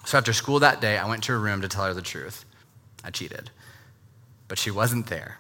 So 0.06 0.18
after 0.18 0.34
school 0.34 0.60
that 0.60 0.82
day, 0.82 0.98
I 0.98 1.08
went 1.08 1.24
to 1.24 1.32
her 1.32 1.40
room 1.40 1.62
to 1.62 1.70
tell 1.70 1.86
her 1.86 1.94
the 1.94 2.02
truth. 2.02 2.44
I 3.04 3.10
cheated 3.10 3.50
but 4.54 4.60
she 4.60 4.70
wasn't 4.70 5.08
there. 5.08 5.40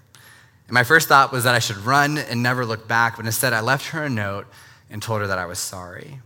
And 0.68 0.74
my 0.74 0.84
first 0.84 1.08
thought 1.08 1.32
was 1.32 1.44
that 1.44 1.54
I 1.54 1.60
should 1.60 1.78
run 1.78 2.18
and 2.18 2.42
never 2.42 2.66
look 2.66 2.88
back, 2.88 3.18
but 3.18 3.28
instead 3.28 3.54
I 3.54 3.62
left 3.62 3.90
her 3.90 4.04
a 4.04 4.10
note 4.10 4.48
and 4.90 5.04
told 5.04 5.22
her 5.22 5.28
that 5.28 5.38
I 5.38 5.46
was 5.46 5.60
sorry. 5.60 6.20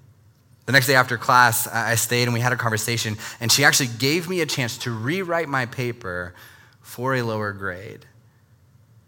The 0.67 0.71
next 0.71 0.87
day 0.87 0.95
after 0.95 1.17
class, 1.17 1.67
I 1.67 1.95
stayed 1.95 2.23
and 2.23 2.33
we 2.33 2.39
had 2.39 2.53
a 2.53 2.55
conversation, 2.55 3.17
and 3.41 3.51
she 3.51 3.65
actually 3.65 3.89
gave 3.99 4.29
me 4.29 4.39
a 4.39 4.45
chance 4.45 4.77
to 4.79 4.91
rewrite 4.91 5.49
my 5.49 5.65
paper 5.65 6.33
for 6.81 7.15
a 7.15 7.23
lower 7.23 7.51
grade. 7.51 8.05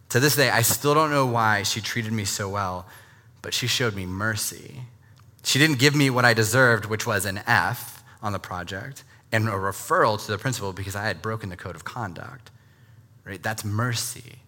To 0.09 0.19
this 0.19 0.35
day, 0.35 0.49
I 0.49 0.63
still 0.63 0.93
don't 0.93 1.11
know 1.11 1.25
why 1.25 1.63
she 1.63 1.81
treated 1.81 2.11
me 2.11 2.25
so 2.25 2.49
well, 2.49 2.87
but 3.41 3.53
she 3.53 3.67
showed 3.67 3.95
me 3.95 4.05
mercy. 4.05 4.81
She 5.43 5.59
didn't 5.59 5.79
give 5.79 5.95
me 5.95 6.09
what 6.09 6.25
I 6.25 6.33
deserved, 6.33 6.85
which 6.85 7.05
was 7.05 7.25
an 7.25 7.41
F 7.45 8.03
on 8.21 8.33
the 8.33 8.39
project 8.39 9.03
and 9.31 9.47
a 9.47 9.51
referral 9.51 10.23
to 10.23 10.31
the 10.31 10.37
principal 10.37 10.73
because 10.73 10.95
I 10.95 11.05
had 11.05 11.21
broken 11.21 11.49
the 11.49 11.55
code 11.55 11.75
of 11.75 11.83
conduct. 11.83 12.49
Right? 13.23 13.41
That's 13.41 13.63
mercy. 13.63 14.39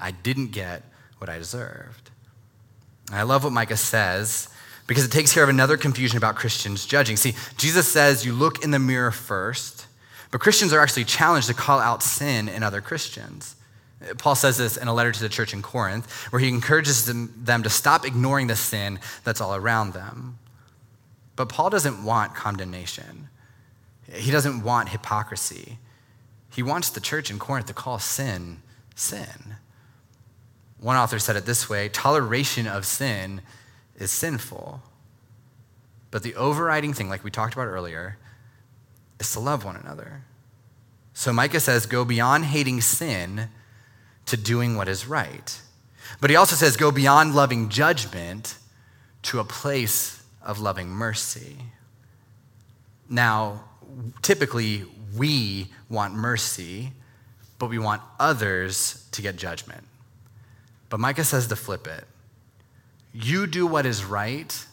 I 0.00 0.10
didn't 0.10 0.48
get 0.48 0.82
what 1.18 1.28
I 1.28 1.36
deserved. 1.36 2.10
And 3.08 3.18
I 3.18 3.22
love 3.22 3.44
what 3.44 3.52
Micah 3.52 3.76
says 3.76 4.48
because 4.86 5.04
it 5.04 5.12
takes 5.12 5.32
care 5.32 5.42
of 5.42 5.48
another 5.50 5.76
confusion 5.76 6.16
about 6.16 6.36
Christians 6.36 6.86
judging. 6.86 7.16
See, 7.16 7.34
Jesus 7.58 7.86
says 7.86 8.24
you 8.24 8.32
look 8.32 8.64
in 8.64 8.70
the 8.70 8.78
mirror 8.78 9.10
first, 9.10 9.86
but 10.30 10.40
Christians 10.40 10.72
are 10.72 10.80
actually 10.80 11.04
challenged 11.04 11.48
to 11.48 11.54
call 11.54 11.78
out 11.78 12.02
sin 12.02 12.48
in 12.48 12.62
other 12.62 12.80
Christians. 12.80 13.56
Paul 14.18 14.34
says 14.34 14.56
this 14.56 14.76
in 14.76 14.88
a 14.88 14.94
letter 14.94 15.12
to 15.12 15.20
the 15.20 15.28
church 15.28 15.52
in 15.52 15.62
Corinth, 15.62 16.10
where 16.32 16.40
he 16.40 16.48
encourages 16.48 17.04
them, 17.04 17.62
to 17.62 17.70
stop 17.70 18.06
ignoring 18.06 18.46
the 18.46 18.56
sin 18.56 18.98
that's 19.24 19.40
all 19.40 19.54
around 19.54 19.92
them. 19.92 20.38
But 21.36 21.48
Paul 21.48 21.70
doesn't 21.70 22.04
want 22.04 22.34
condemnation, 22.34 23.28
he 24.12 24.30
doesn't 24.30 24.62
want 24.62 24.88
hypocrisy. 24.88 25.78
He 26.52 26.64
wants 26.64 26.90
the 26.90 27.00
church 27.00 27.30
in 27.30 27.38
Corinth 27.38 27.66
to 27.66 27.72
call 27.72 28.00
sin 28.00 28.60
sin. 28.96 29.56
One 30.80 30.96
author 30.96 31.20
said 31.20 31.36
it 31.36 31.46
this 31.46 31.68
way 31.68 31.88
toleration 31.88 32.66
of 32.66 32.84
sin 32.84 33.42
is 33.96 34.10
sinful. 34.10 34.82
But 36.10 36.24
the 36.24 36.34
overriding 36.34 36.92
thing, 36.92 37.08
like 37.08 37.22
we 37.22 37.30
talked 37.30 37.54
about 37.54 37.68
earlier, 37.68 38.18
is 39.20 39.30
to 39.32 39.40
love 39.40 39.64
one 39.64 39.76
another. 39.76 40.22
So 41.14 41.32
Micah 41.32 41.60
says, 41.60 41.86
go 41.86 42.04
beyond 42.04 42.46
hating 42.46 42.80
sin 42.80 43.48
to 44.30 44.36
doing 44.36 44.76
what 44.76 44.88
is 44.88 45.06
right. 45.06 45.60
But 46.20 46.30
he 46.30 46.36
also 46.36 46.56
says, 46.56 46.76
go 46.76 46.90
beyond 46.90 47.34
loving 47.34 47.68
judgment 47.68 48.56
to 49.22 49.38
a 49.38 49.44
place 49.44 50.22
of 50.42 50.58
loving 50.58 50.88
mercy. 50.88 51.56
Now, 53.08 53.64
typically, 54.22 54.84
we 55.16 55.68
want 55.88 56.14
mercy, 56.14 56.92
but 57.58 57.68
we 57.68 57.78
want 57.78 58.02
others 58.18 59.06
to 59.12 59.22
get 59.22 59.36
judgment. 59.36 59.84
But 60.88 61.00
Micah 61.00 61.24
says 61.24 61.46
to 61.48 61.56
flip 61.56 61.86
it. 61.86 62.04
You 63.12 63.46
do 63.46 63.66
what 63.66 63.86
is 63.86 64.04
right, 64.04 64.66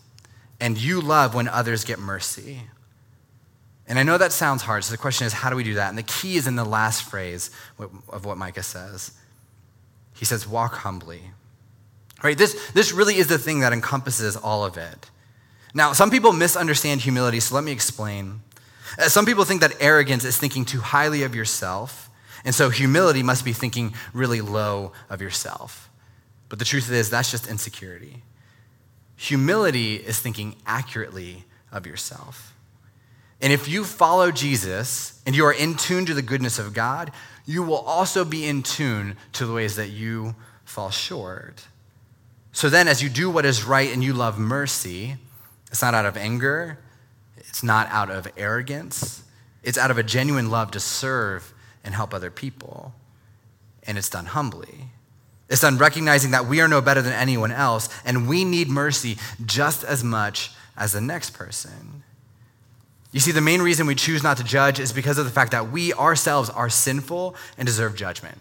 and 0.60 0.78
you 0.78 1.02
love 1.02 1.34
when 1.36 1.48
others 1.48 1.84
get 1.84 2.00
mercy. 2.00 2.62
And 3.88 3.98
I 3.98 4.04
know 4.04 4.18
that 4.18 4.32
sounds 4.32 4.62
hard, 4.64 4.84
so 4.84 4.92
the 4.92 4.98
question 4.98 5.26
is, 5.26 5.34
how 5.34 5.50
do 5.50 5.56
we 5.56 5.64
do 5.64 5.76
that? 5.76 5.90
And 5.90 5.98
the 5.98 6.04
key 6.04 6.36
is 6.36 6.46
in 6.46 6.56
the 6.56 6.66
last 6.66 7.04
phrase 7.04 7.50
of 8.10 8.26
what 8.26 8.38
Micah 8.38 8.64
says. 8.64 9.14
He 10.18 10.26
says, 10.26 10.48
walk 10.48 10.76
humbly. 10.76 11.22
Right? 12.24 12.38
This, 12.38 12.72
this 12.72 12.92
really 12.92 13.18
is 13.18 13.28
the 13.28 13.38
thing 13.38 13.60
that 13.60 13.74
encompasses 13.74 14.36
all 14.36 14.66
of 14.66 14.78
it. 14.78 15.12
Now, 15.74 15.94
some 15.94 16.10
people 16.10 16.34
misunderstand 16.34 17.02
humility, 17.02 17.40
so 17.40 17.54
let 17.54 17.64
me 17.64 17.72
explain. 17.72 18.42
Uh, 18.98 19.10
some 19.10 19.26
people 19.26 19.44
think 19.44 19.62
that 19.62 19.76
arrogance 19.80 20.26
is 20.26 20.38
thinking 20.38 20.66
too 20.66 20.80
highly 20.80 21.24
of 21.24 21.36
yourself, 21.36 22.10
and 22.44 22.56
so 22.56 22.70
humility 22.70 23.22
must 23.22 23.46
be 23.46 23.54
thinking 23.54 23.94
really 24.14 24.42
low 24.42 24.92
of 25.10 25.22
yourself. 25.22 25.90
But 26.50 26.60
the 26.60 26.66
truth 26.66 26.90
is, 26.92 27.10
that's 27.10 27.30
just 27.30 27.48
insecurity. 27.48 28.24
Humility 29.18 29.96
is 29.96 30.20
thinking 30.20 30.56
accurately 30.66 31.44
of 31.72 31.86
yourself. 31.86 32.56
And 33.42 33.54
if 33.54 33.68
you 33.68 33.84
follow 33.84 34.32
Jesus 34.32 35.22
and 35.26 35.36
you 35.36 35.46
are 35.46 35.54
in 35.54 35.76
tune 35.76 36.06
to 36.08 36.14
the 36.14 36.22
goodness 36.22 36.58
of 36.58 36.74
God, 36.74 37.12
you 37.48 37.64
will 37.64 37.78
also 37.78 38.26
be 38.26 38.46
in 38.46 38.62
tune 38.62 39.16
to 39.34 39.46
the 39.46 39.54
ways 39.54 39.78
that 39.78 39.88
you 39.88 40.36
fall 40.66 40.92
short. 40.92 41.66
So 42.52 42.70
then, 42.70 42.88
as 42.88 43.02
you 43.02 43.10
do 43.10 43.30
what 43.30 43.46
is 43.46 43.64
right 43.64 43.92
and 43.92 44.04
you 44.04 44.14
love 44.14 44.38
mercy, 44.38 45.16
it's 45.72 45.82
not 45.82 45.94
out 45.94 46.06
of 46.06 46.18
anger, 46.18 46.78
it's 47.38 47.64
not 47.64 47.88
out 47.90 48.12
of 48.12 48.28
arrogance, 48.38 49.24
it's 49.64 49.78
out 49.78 49.90
of 49.90 49.98
a 49.98 50.04
genuine 50.04 50.52
love 50.52 50.72
to 50.72 50.80
serve 50.80 51.54
and 51.84 51.96
help 51.96 52.14
other 52.14 52.30
people. 52.30 52.94
And 53.84 53.98
it's 53.98 54.10
done 54.10 54.26
humbly. 54.26 54.90
It's 55.50 55.62
done 55.62 55.78
recognizing 55.78 56.32
that 56.32 56.46
we 56.46 56.60
are 56.60 56.68
no 56.68 56.82
better 56.82 57.02
than 57.02 57.14
anyone 57.14 57.52
else, 57.54 57.88
and 58.04 58.28
we 58.28 58.44
need 58.44 58.68
mercy 58.68 59.18
just 59.46 59.86
as 59.86 60.04
much 60.04 60.52
as 60.76 60.92
the 60.92 61.00
next 61.00 61.30
person. 61.30 62.04
You 63.12 63.20
see, 63.20 63.32
the 63.32 63.42
main 63.42 63.62
reason 63.62 63.88
we 63.88 63.96
choose 63.96 64.22
not 64.22 64.38
to 64.38 64.44
judge 64.44 64.80
is 64.80 64.92
because 64.92 65.18
of 65.18 65.26
the 65.26 65.32
fact 65.32 65.52
that 65.52 65.72
we 65.72 65.94
ourselves 65.94 66.50
are 66.50 66.70
sinful 66.70 67.36
and 67.58 67.66
deserve 67.66 67.96
judgment. 67.96 68.38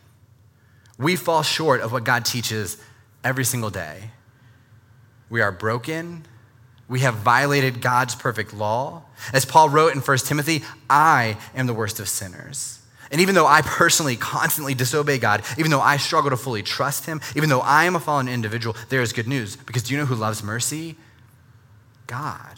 We 0.98 1.16
fall 1.16 1.42
short 1.42 1.80
of 1.80 1.92
what 1.92 2.04
God 2.04 2.24
teaches 2.24 2.78
every 3.22 3.44
single 3.44 3.70
day. 3.70 4.10
We 5.28 5.40
are 5.40 5.52
broken. 5.52 6.26
We 6.88 7.00
have 7.00 7.14
violated 7.14 7.80
God's 7.80 8.14
perfect 8.14 8.54
law. 8.54 9.02
As 9.32 9.44
Paul 9.44 9.68
wrote 9.68 9.94
in 9.94 10.00
1 10.00 10.18
Timothy, 10.18 10.62
I 10.88 11.36
am 11.54 11.66
the 11.66 11.74
worst 11.74 12.00
of 12.00 12.08
sinners. 12.08 12.80
And 13.10 13.20
even 13.20 13.34
though 13.34 13.46
I 13.46 13.62
personally 13.62 14.16
constantly 14.16 14.74
disobey 14.74 15.18
God, 15.18 15.42
even 15.58 15.70
though 15.70 15.80
I 15.80 15.96
struggle 15.96 16.30
to 16.30 16.36
fully 16.36 16.62
trust 16.62 17.06
Him, 17.06 17.20
even 17.36 17.48
though 17.48 17.60
I 17.60 17.84
am 17.84 17.94
a 17.94 18.00
fallen 18.00 18.28
individual, 18.28 18.76
there 18.88 19.02
is 19.02 19.12
good 19.12 19.28
news. 19.28 19.56
Because 19.56 19.84
do 19.84 19.94
you 19.94 20.00
know 20.00 20.06
who 20.06 20.16
loves 20.16 20.42
mercy? 20.42 20.96
God. 22.06 22.55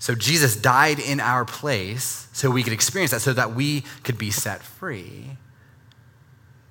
So 0.00 0.14
Jesus 0.14 0.56
died 0.56 0.98
in 0.98 1.20
our 1.20 1.44
place 1.44 2.26
so 2.32 2.50
we 2.50 2.62
could 2.62 2.72
experience 2.72 3.12
that, 3.12 3.20
so 3.20 3.34
that 3.34 3.54
we 3.54 3.82
could 4.02 4.18
be 4.18 4.30
set 4.30 4.62
free. 4.62 5.36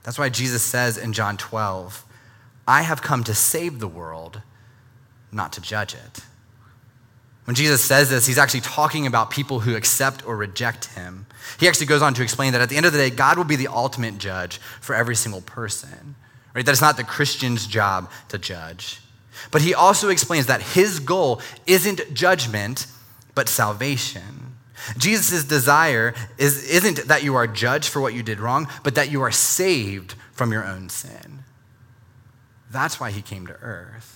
That's 0.03 0.17
why 0.17 0.29
Jesus 0.29 0.63
says 0.63 0.97
in 0.97 1.13
John 1.13 1.37
12, 1.37 2.05
I 2.67 2.81
have 2.81 3.01
come 3.01 3.23
to 3.25 3.33
save 3.35 3.79
the 3.79 3.87
world, 3.87 4.41
not 5.31 5.53
to 5.53 5.61
judge 5.61 5.93
it. 5.93 6.23
When 7.45 7.55
Jesus 7.55 7.83
says 7.83 8.09
this, 8.09 8.25
he's 8.25 8.37
actually 8.37 8.61
talking 8.61 9.05
about 9.05 9.29
people 9.29 9.59
who 9.59 9.75
accept 9.75 10.25
or 10.25 10.35
reject 10.35 10.85
him. 10.85 11.27
He 11.59 11.67
actually 11.67 11.85
goes 11.87 12.01
on 12.01 12.15
to 12.15 12.23
explain 12.23 12.53
that 12.53 12.61
at 12.61 12.69
the 12.69 12.77
end 12.77 12.85
of 12.87 12.93
the 12.93 12.97
day, 12.99 13.09
God 13.11 13.37
will 13.37 13.43
be 13.43 13.55
the 13.55 13.67
ultimate 13.67 14.17
judge 14.17 14.57
for 14.81 14.95
every 14.95 15.15
single 15.15 15.41
person, 15.41 16.15
right? 16.55 16.65
That 16.65 16.71
it's 16.71 16.81
not 16.81 16.97
the 16.97 17.03
Christian's 17.03 17.67
job 17.67 18.09
to 18.29 18.39
judge. 18.39 19.01
But 19.51 19.61
he 19.61 19.73
also 19.73 20.09
explains 20.09 20.47
that 20.47 20.61
his 20.61 20.99
goal 20.99 21.41
isn't 21.65 22.13
judgment, 22.13 22.87
but 23.35 23.49
salvation. 23.49 24.55
Jesus' 24.97 25.43
desire 25.43 26.13
is, 26.37 26.69
isn't 26.69 27.07
that 27.07 27.23
you 27.23 27.35
are 27.35 27.47
judged 27.47 27.89
for 27.89 28.01
what 28.01 28.13
you 28.13 28.23
did 28.23 28.39
wrong, 28.39 28.67
but 28.83 28.95
that 28.95 29.11
you 29.11 29.21
are 29.21 29.31
saved 29.31 30.15
from 30.31 30.51
your 30.51 30.65
own 30.65 30.89
sin. 30.89 31.43
That's 32.71 32.99
why 32.99 33.11
he 33.11 33.21
came 33.21 33.47
to 33.47 33.53
earth. 33.53 34.15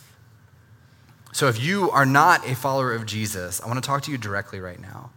So 1.31 1.47
if 1.47 1.61
you 1.61 1.89
are 1.89 2.05
not 2.05 2.47
a 2.47 2.55
follower 2.55 2.93
of 2.93 3.05
Jesus, 3.05 3.59
I 3.61 3.67
want 3.67 3.83
to 3.83 3.87
talk 3.87 4.03
to 4.03 4.11
you 4.11 4.17
directly 4.17 4.59
right 4.59 4.79
now. 4.79 5.09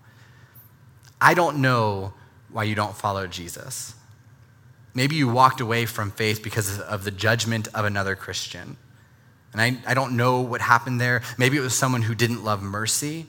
I 1.21 1.35
don't 1.35 1.59
know 1.59 2.15
why 2.51 2.65
you 2.65 2.75
don't 2.75 2.97
follow 2.97 3.27
Jesus. 3.27 3.95
Maybe 4.95 5.15
you 5.15 5.29
walked 5.29 5.61
away 5.61 5.85
from 5.85 6.11
faith 6.11 6.43
because 6.43 6.81
of 6.81 7.05
the 7.05 7.11
judgment 7.11 7.69
of 7.75 7.85
another 7.85 8.17
Christian. 8.17 8.79
And 9.53 9.61
I, 9.61 9.77
I 9.87 9.95
don't 9.95 10.17
know 10.17 10.41
what 10.41 10.63
happened 10.63 11.01
there. 11.01 11.23
Maybe 11.37 11.59
it 11.59 11.61
was 11.61 11.75
someone 11.75 12.03
who 12.03 12.15
didn't 12.15 12.45
love 12.45 12.63
mercy. 12.63 13.27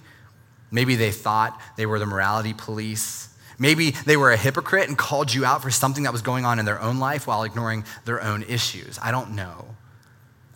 Maybe 0.71 0.95
they 0.95 1.11
thought 1.11 1.59
they 1.77 1.85
were 1.85 1.99
the 1.99 2.05
morality 2.05 2.53
police. 2.53 3.29
Maybe 3.59 3.91
they 3.91 4.17
were 4.17 4.31
a 4.31 4.37
hypocrite 4.37 4.87
and 4.87 4.97
called 4.97 5.33
you 5.33 5.45
out 5.45 5.61
for 5.61 5.71
something 5.71 6.03
that 6.03 6.11
was 6.11 6.21
going 6.21 6.45
on 6.45 6.59
in 6.59 6.65
their 6.65 6.81
own 6.81 6.99
life 6.99 7.25
while 7.27 7.43
ignoring 7.43 7.85
their 8.05 8.21
own 8.21 8.43
issues. 8.43 8.99
I 9.01 9.11
don't 9.11 9.31
know. 9.31 9.75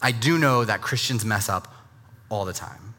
I 0.01 0.11
do 0.11 0.37
know 0.37 0.65
that 0.65 0.81
Christians 0.81 1.23
mess 1.23 1.49
up 1.49 1.73
all 2.29 2.45
the 2.45 2.53
time. 2.53 2.95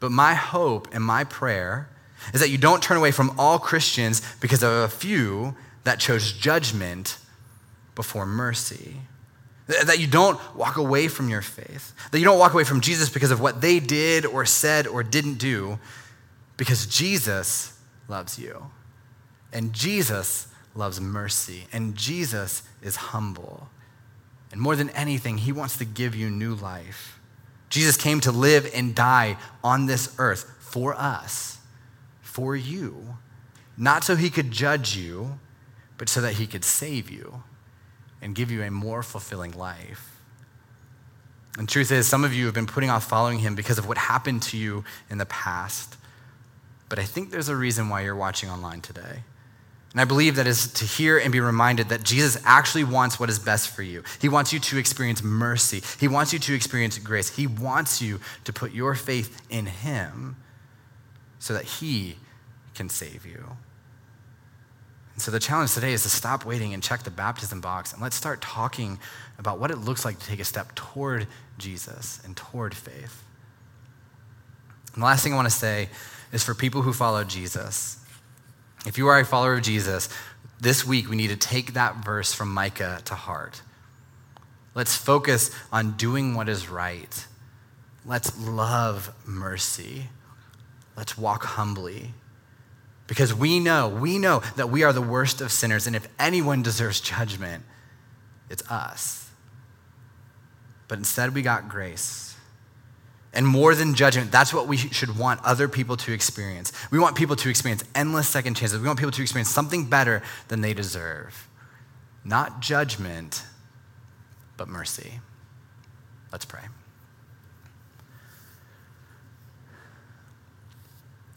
But 0.00 0.10
my 0.10 0.34
hope 0.34 0.88
and 0.92 1.02
my 1.02 1.24
prayer 1.24 1.88
is 2.32 2.40
that 2.40 2.50
you 2.50 2.58
don't 2.58 2.82
turn 2.82 2.96
away 2.96 3.10
from 3.10 3.34
all 3.38 3.58
Christians 3.58 4.22
because 4.40 4.62
of 4.62 4.70
a 4.70 4.88
few 4.88 5.56
that 5.84 6.00
chose 6.00 6.32
judgment 6.32 7.18
before 7.94 8.26
mercy. 8.26 9.00
That 9.66 9.98
you 9.98 10.06
don't 10.06 10.38
walk 10.54 10.76
away 10.76 11.08
from 11.08 11.28
your 11.30 11.40
faith. 11.40 11.94
That 12.10 12.18
you 12.18 12.24
don't 12.24 12.38
walk 12.38 12.52
away 12.52 12.64
from 12.64 12.80
Jesus 12.80 13.08
because 13.08 13.30
of 13.30 13.40
what 13.40 13.60
they 13.60 13.80
did 13.80 14.26
or 14.26 14.44
said 14.44 14.86
or 14.86 15.02
didn't 15.02 15.34
do, 15.34 15.78
because 16.56 16.86
Jesus 16.86 17.78
loves 18.06 18.38
you. 18.38 18.70
And 19.52 19.72
Jesus 19.72 20.48
loves 20.74 21.00
mercy. 21.00 21.66
And 21.72 21.94
Jesus 21.94 22.62
is 22.82 22.96
humble. 22.96 23.68
And 24.52 24.60
more 24.60 24.76
than 24.76 24.90
anything, 24.90 25.38
he 25.38 25.52
wants 25.52 25.78
to 25.78 25.84
give 25.84 26.14
you 26.14 26.28
new 26.28 26.54
life. 26.54 27.18
Jesus 27.70 27.96
came 27.96 28.20
to 28.20 28.30
live 28.30 28.70
and 28.74 28.94
die 28.94 29.36
on 29.64 29.86
this 29.86 30.14
earth 30.18 30.50
for 30.60 30.94
us, 30.94 31.58
for 32.20 32.54
you, 32.54 33.16
not 33.76 34.04
so 34.04 34.14
he 34.16 34.30
could 34.30 34.50
judge 34.50 34.96
you, 34.96 35.38
but 35.96 36.08
so 36.08 36.20
that 36.20 36.34
he 36.34 36.46
could 36.46 36.64
save 36.64 37.10
you 37.10 37.42
and 38.24 38.34
give 38.34 38.50
you 38.50 38.62
a 38.62 38.70
more 38.70 39.02
fulfilling 39.02 39.52
life. 39.52 40.10
And 41.58 41.68
truth 41.68 41.92
is, 41.92 42.08
some 42.08 42.24
of 42.24 42.34
you 42.34 42.46
have 42.46 42.54
been 42.54 42.66
putting 42.66 42.90
off 42.90 43.04
following 43.04 43.38
him 43.38 43.54
because 43.54 43.78
of 43.78 43.86
what 43.86 43.98
happened 43.98 44.42
to 44.44 44.56
you 44.56 44.82
in 45.08 45.18
the 45.18 45.26
past. 45.26 45.96
But 46.88 46.98
I 46.98 47.04
think 47.04 47.30
there's 47.30 47.48
a 47.50 47.54
reason 47.54 47.88
why 47.88 48.00
you're 48.00 48.16
watching 48.16 48.48
online 48.48 48.80
today. 48.80 49.22
And 49.92 50.00
I 50.00 50.04
believe 50.04 50.36
that 50.36 50.46
is 50.48 50.72
to 50.72 50.84
hear 50.84 51.18
and 51.18 51.30
be 51.30 51.38
reminded 51.38 51.90
that 51.90 52.02
Jesus 52.02 52.36
actually 52.44 52.82
wants 52.82 53.20
what 53.20 53.28
is 53.28 53.38
best 53.38 53.68
for 53.68 53.82
you. 53.82 54.02
He 54.20 54.28
wants 54.28 54.52
you 54.52 54.58
to 54.58 54.78
experience 54.78 55.22
mercy, 55.22 55.82
He 56.00 56.08
wants 56.08 56.32
you 56.32 56.40
to 56.40 56.54
experience 56.54 56.98
grace. 56.98 57.36
He 57.36 57.46
wants 57.46 58.02
you 58.02 58.20
to 58.42 58.52
put 58.52 58.72
your 58.72 58.96
faith 58.96 59.40
in 59.50 59.66
Him 59.66 60.36
so 61.38 61.54
that 61.54 61.64
He 61.64 62.16
can 62.74 62.88
save 62.88 63.24
you. 63.24 63.56
And 65.14 65.22
so 65.22 65.30
the 65.30 65.40
challenge 65.40 65.72
today 65.72 65.92
is 65.92 66.02
to 66.02 66.08
stop 66.08 66.44
waiting 66.44 66.74
and 66.74 66.82
check 66.82 67.04
the 67.04 67.10
baptism 67.10 67.60
box 67.60 67.92
and 67.92 68.02
let's 68.02 68.16
start 68.16 68.40
talking 68.40 68.98
about 69.38 69.58
what 69.58 69.70
it 69.70 69.78
looks 69.78 70.04
like 70.04 70.18
to 70.18 70.26
take 70.26 70.40
a 70.40 70.44
step 70.44 70.74
toward 70.74 71.26
Jesus 71.56 72.20
and 72.24 72.36
toward 72.36 72.74
faith. 72.74 73.22
And 74.94 75.02
the 75.02 75.06
last 75.06 75.22
thing 75.22 75.32
I 75.32 75.36
want 75.36 75.48
to 75.48 75.54
say 75.54 75.88
is 76.32 76.42
for 76.42 76.54
people 76.54 76.82
who 76.82 76.92
follow 76.92 77.24
Jesus 77.24 78.04
if 78.86 78.98
you 78.98 79.06
are 79.08 79.18
a 79.18 79.24
follower 79.24 79.54
of 79.54 79.62
Jesus, 79.62 80.10
this 80.60 80.86
week 80.86 81.08
we 81.08 81.16
need 81.16 81.28
to 81.28 81.36
take 81.36 81.72
that 81.72 82.04
verse 82.04 82.34
from 82.34 82.52
Micah 82.52 83.00
to 83.06 83.14
heart. 83.14 83.62
Let's 84.74 84.94
focus 84.94 85.50
on 85.72 85.92
doing 85.92 86.34
what 86.34 86.48
is 86.48 86.68
right. 86.68 87.26
Let's 88.04 88.38
love 88.38 89.14
mercy. 89.24 90.08
Let's 90.96 91.16
walk 91.16 91.44
humbly. 91.44 92.12
Because 93.06 93.34
we 93.34 93.60
know, 93.60 93.88
we 93.88 94.18
know 94.18 94.42
that 94.56 94.70
we 94.70 94.82
are 94.82 94.92
the 94.92 95.02
worst 95.02 95.40
of 95.40 95.52
sinners, 95.52 95.86
and 95.86 95.94
if 95.94 96.08
anyone 96.18 96.62
deserves 96.62 97.00
judgment, 97.00 97.64
it's 98.48 98.68
us. 98.70 99.30
But 100.88 100.98
instead, 100.98 101.34
we 101.34 101.42
got 101.42 101.68
grace. 101.68 102.36
And 103.34 103.46
more 103.46 103.74
than 103.74 103.94
judgment, 103.94 104.30
that's 104.30 104.54
what 104.54 104.68
we 104.68 104.76
should 104.76 105.18
want 105.18 105.40
other 105.44 105.68
people 105.68 105.96
to 105.98 106.12
experience. 106.12 106.72
We 106.90 106.98
want 106.98 107.16
people 107.16 107.34
to 107.36 107.50
experience 107.50 107.82
endless 107.94 108.28
second 108.28 108.54
chances. 108.54 108.80
We 108.80 108.86
want 108.86 108.98
people 108.98 109.12
to 109.12 109.22
experience 109.22 109.48
something 109.48 109.86
better 109.86 110.22
than 110.48 110.60
they 110.60 110.72
deserve. 110.72 111.48
Not 112.24 112.60
judgment, 112.60 113.42
but 114.56 114.68
mercy. 114.68 115.20
Let's 116.30 116.44
pray. 116.44 116.62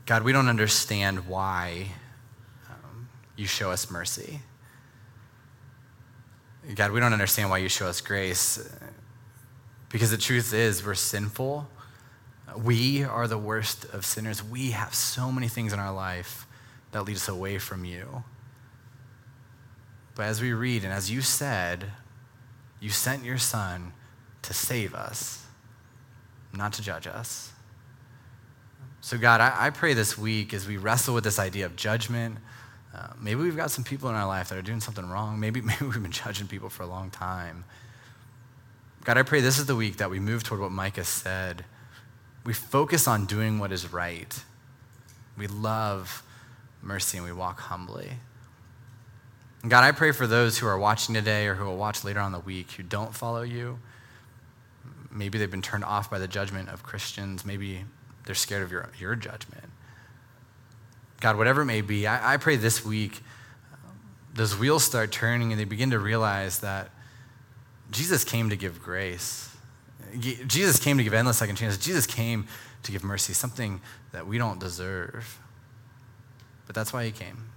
God, 0.07 0.23
we 0.23 0.31
don't 0.31 0.47
understand 0.47 1.27
why 1.27 1.89
um, 2.67 3.09
you 3.35 3.45
show 3.45 3.69
us 3.69 3.91
mercy. 3.91 4.41
God, 6.73 6.91
we 6.91 6.99
don't 6.99 7.13
understand 7.13 7.51
why 7.51 7.59
you 7.59 7.69
show 7.69 7.85
us 7.85 8.01
grace. 8.01 8.67
Because 9.89 10.09
the 10.09 10.17
truth 10.17 10.53
is, 10.53 10.83
we're 10.83 10.95
sinful 10.95 11.69
we 12.55 13.03
are 13.03 13.27
the 13.27 13.37
worst 13.37 13.85
of 13.85 14.05
sinners. 14.05 14.43
We 14.43 14.71
have 14.71 14.93
so 14.93 15.31
many 15.31 15.47
things 15.47 15.73
in 15.73 15.79
our 15.79 15.93
life 15.93 16.47
that 16.91 17.03
lead 17.03 17.17
us 17.17 17.27
away 17.27 17.57
from 17.57 17.85
you. 17.85 18.23
But 20.15 20.23
as 20.23 20.41
we 20.41 20.53
read, 20.53 20.83
and 20.83 20.93
as 20.93 21.11
you 21.11 21.21
said, 21.21 21.91
you 22.79 22.89
sent 22.89 23.23
your 23.23 23.37
son 23.37 23.93
to 24.43 24.53
save 24.53 24.95
us, 24.95 25.45
not 26.53 26.73
to 26.73 26.81
judge 26.81 27.05
us. 27.05 27.51
So, 29.01 29.17
God, 29.17 29.41
I, 29.41 29.67
I 29.67 29.69
pray 29.69 29.93
this 29.93 30.17
week 30.17 30.53
as 30.53 30.67
we 30.67 30.77
wrestle 30.77 31.13
with 31.13 31.23
this 31.23 31.39
idea 31.39 31.65
of 31.65 31.75
judgment, 31.75 32.37
uh, 32.95 33.13
maybe 33.19 33.41
we've 33.41 33.55
got 33.55 33.71
some 33.71 33.83
people 33.83 34.09
in 34.09 34.15
our 34.15 34.27
life 34.27 34.49
that 34.49 34.57
are 34.57 34.63
doing 34.63 34.81
something 34.81 35.07
wrong. 35.07 35.39
Maybe, 35.39 35.61
maybe 35.61 35.85
we've 35.85 36.01
been 36.01 36.11
judging 36.11 36.47
people 36.47 36.69
for 36.69 36.83
a 36.83 36.87
long 36.87 37.09
time. 37.09 37.63
God, 39.03 39.17
I 39.17 39.23
pray 39.23 39.39
this 39.41 39.59
is 39.59 39.65
the 39.65 39.75
week 39.75 39.97
that 39.97 40.09
we 40.09 40.19
move 40.19 40.43
toward 40.43 40.61
what 40.61 40.71
Micah 40.71 41.03
said 41.03 41.63
we 42.47 42.53
focus 42.53 43.09
on 43.09 43.25
doing 43.25 43.59
what 43.59 43.73
is 43.73 43.91
right. 43.91 44.41
We 45.37 45.47
love 45.47 46.23
mercy 46.81 47.17
and 47.17 47.27
we 47.27 47.33
walk 47.33 47.59
humbly. 47.59 48.11
God, 49.67 49.83
I 49.83 49.91
pray 49.91 50.13
for 50.13 50.25
those 50.27 50.57
who 50.57 50.65
are 50.65 50.79
watching 50.79 51.13
today 51.13 51.47
or 51.47 51.55
who 51.55 51.65
will 51.65 51.75
watch 51.75 52.05
later 52.05 52.21
on 52.21 52.31
the 52.31 52.39
week 52.39 52.71
who 52.71 52.83
don't 52.83 53.13
follow 53.13 53.41
you. 53.41 53.79
Maybe 55.11 55.37
they've 55.37 55.51
been 55.51 55.61
turned 55.61 55.83
off 55.83 56.09
by 56.09 56.19
the 56.19 56.27
judgment 56.27 56.69
of 56.69 56.83
Christians. 56.83 57.43
Maybe 57.43 57.83
they're 58.27 58.35
scared 58.35 58.61
of 58.61 58.71
your, 58.71 58.89
your 58.99 59.15
judgment. 59.15 59.63
God, 61.21 61.37
whatever 61.37 61.61
it 61.61 61.65
may 61.65 61.81
be, 61.81 62.05
I, 62.05 62.33
I 62.33 62.37
pray 62.37 62.57
this 62.57 62.85
week 62.85 63.21
um, 63.73 63.97
those 64.33 64.55
wheels 64.57 64.83
start 64.83 65.11
turning 65.11 65.51
and 65.51 65.59
they 65.59 65.65
begin 65.65 65.91
to 65.91 65.99
realize 65.99 66.59
that 66.59 66.89
Jesus 67.89 68.25
came 68.25 68.49
to 68.49 68.57
give 68.57 68.83
grace. 68.83 69.55
Jesus 70.19 70.77
came 70.77 70.97
to 70.97 71.03
give 71.03 71.13
endless 71.13 71.37
second 71.37 71.55
chances. 71.55 71.83
Jesus 71.83 72.05
came 72.05 72.47
to 72.83 72.91
give 72.91 73.03
mercy, 73.03 73.33
something 73.33 73.81
that 74.11 74.27
we 74.27 74.37
don't 74.37 74.59
deserve. 74.59 75.39
But 76.65 76.75
that's 76.75 76.91
why 76.91 77.05
he 77.05 77.11
came. 77.11 77.49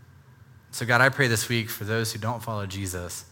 So, 0.70 0.86
God, 0.86 1.00
I 1.00 1.08
pray 1.08 1.26
this 1.26 1.48
week 1.48 1.68
for 1.68 1.82
those 1.82 2.12
who 2.12 2.20
don't 2.20 2.42
follow 2.42 2.64
Jesus, 2.64 3.24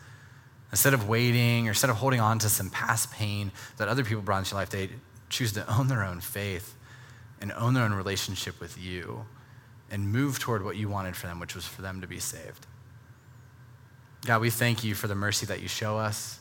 instead 0.73 0.93
of 0.93 1.09
waiting 1.09 1.69
or 1.69 1.71
instead 1.71 1.89
of 1.89 1.97
holding 1.97 2.21
on 2.21 2.41
to 2.41 2.49
some 2.49 2.69
past 2.69 3.13
pain 3.13 3.53
that 3.77 3.87
other 3.87 4.03
people 4.03 4.23
brought 4.23 4.39
into 4.39 4.51
your 4.51 4.61
life, 4.61 4.71
they 4.71 4.91
choose 5.29 5.53
to 5.53 5.73
own 5.73 5.87
their 5.87 6.03
own 6.03 6.21
faith 6.21 6.75
and 7.41 7.53
own 7.53 7.75
their 7.75 7.85
own 7.85 7.93
relationship 7.93 8.61
with 8.61 8.79
you 8.79 9.27
and 9.91 10.13
move 10.13 10.39
toward 10.39 10.65
what 10.65 10.77
you 10.77 10.89
wanted 10.89 11.17
for 11.17 11.27
them, 11.27 11.41
which 11.41 11.55
was 11.55 11.67
for 11.67 11.83
them 11.83 12.01
to 12.01 12.07
be 12.07 12.19
saved. 12.19 12.67
God, 14.27 14.41
we 14.41 14.51
thank 14.51 14.85
you 14.85 14.95
for 14.95 15.07
the 15.07 15.15
mercy 15.15 15.47
that 15.47 15.63
you 15.63 15.69
show 15.69 15.97
us. 15.97 16.41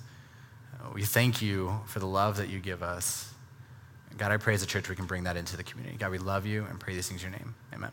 Uh, 0.73 0.89
we 0.93 1.03
thank 1.03 1.41
you 1.41 1.79
for 1.85 1.99
the 1.99 2.07
love 2.07 2.37
that 2.37 2.49
you 2.49 2.59
give 2.59 2.83
us. 2.83 3.31
God, 4.17 4.31
I 4.31 4.37
pray 4.37 4.55
as 4.55 4.63
a 4.63 4.65
church 4.65 4.89
we 4.89 4.95
can 4.95 5.05
bring 5.05 5.23
that 5.25 5.37
into 5.37 5.55
the 5.55 5.63
community. 5.63 5.97
God, 5.97 6.11
we 6.11 6.17
love 6.17 6.45
you 6.45 6.65
and 6.69 6.79
pray 6.79 6.95
these 6.95 7.07
things 7.07 7.23
in 7.23 7.31
your 7.31 7.39
name. 7.39 7.53
Amen. 7.73 7.91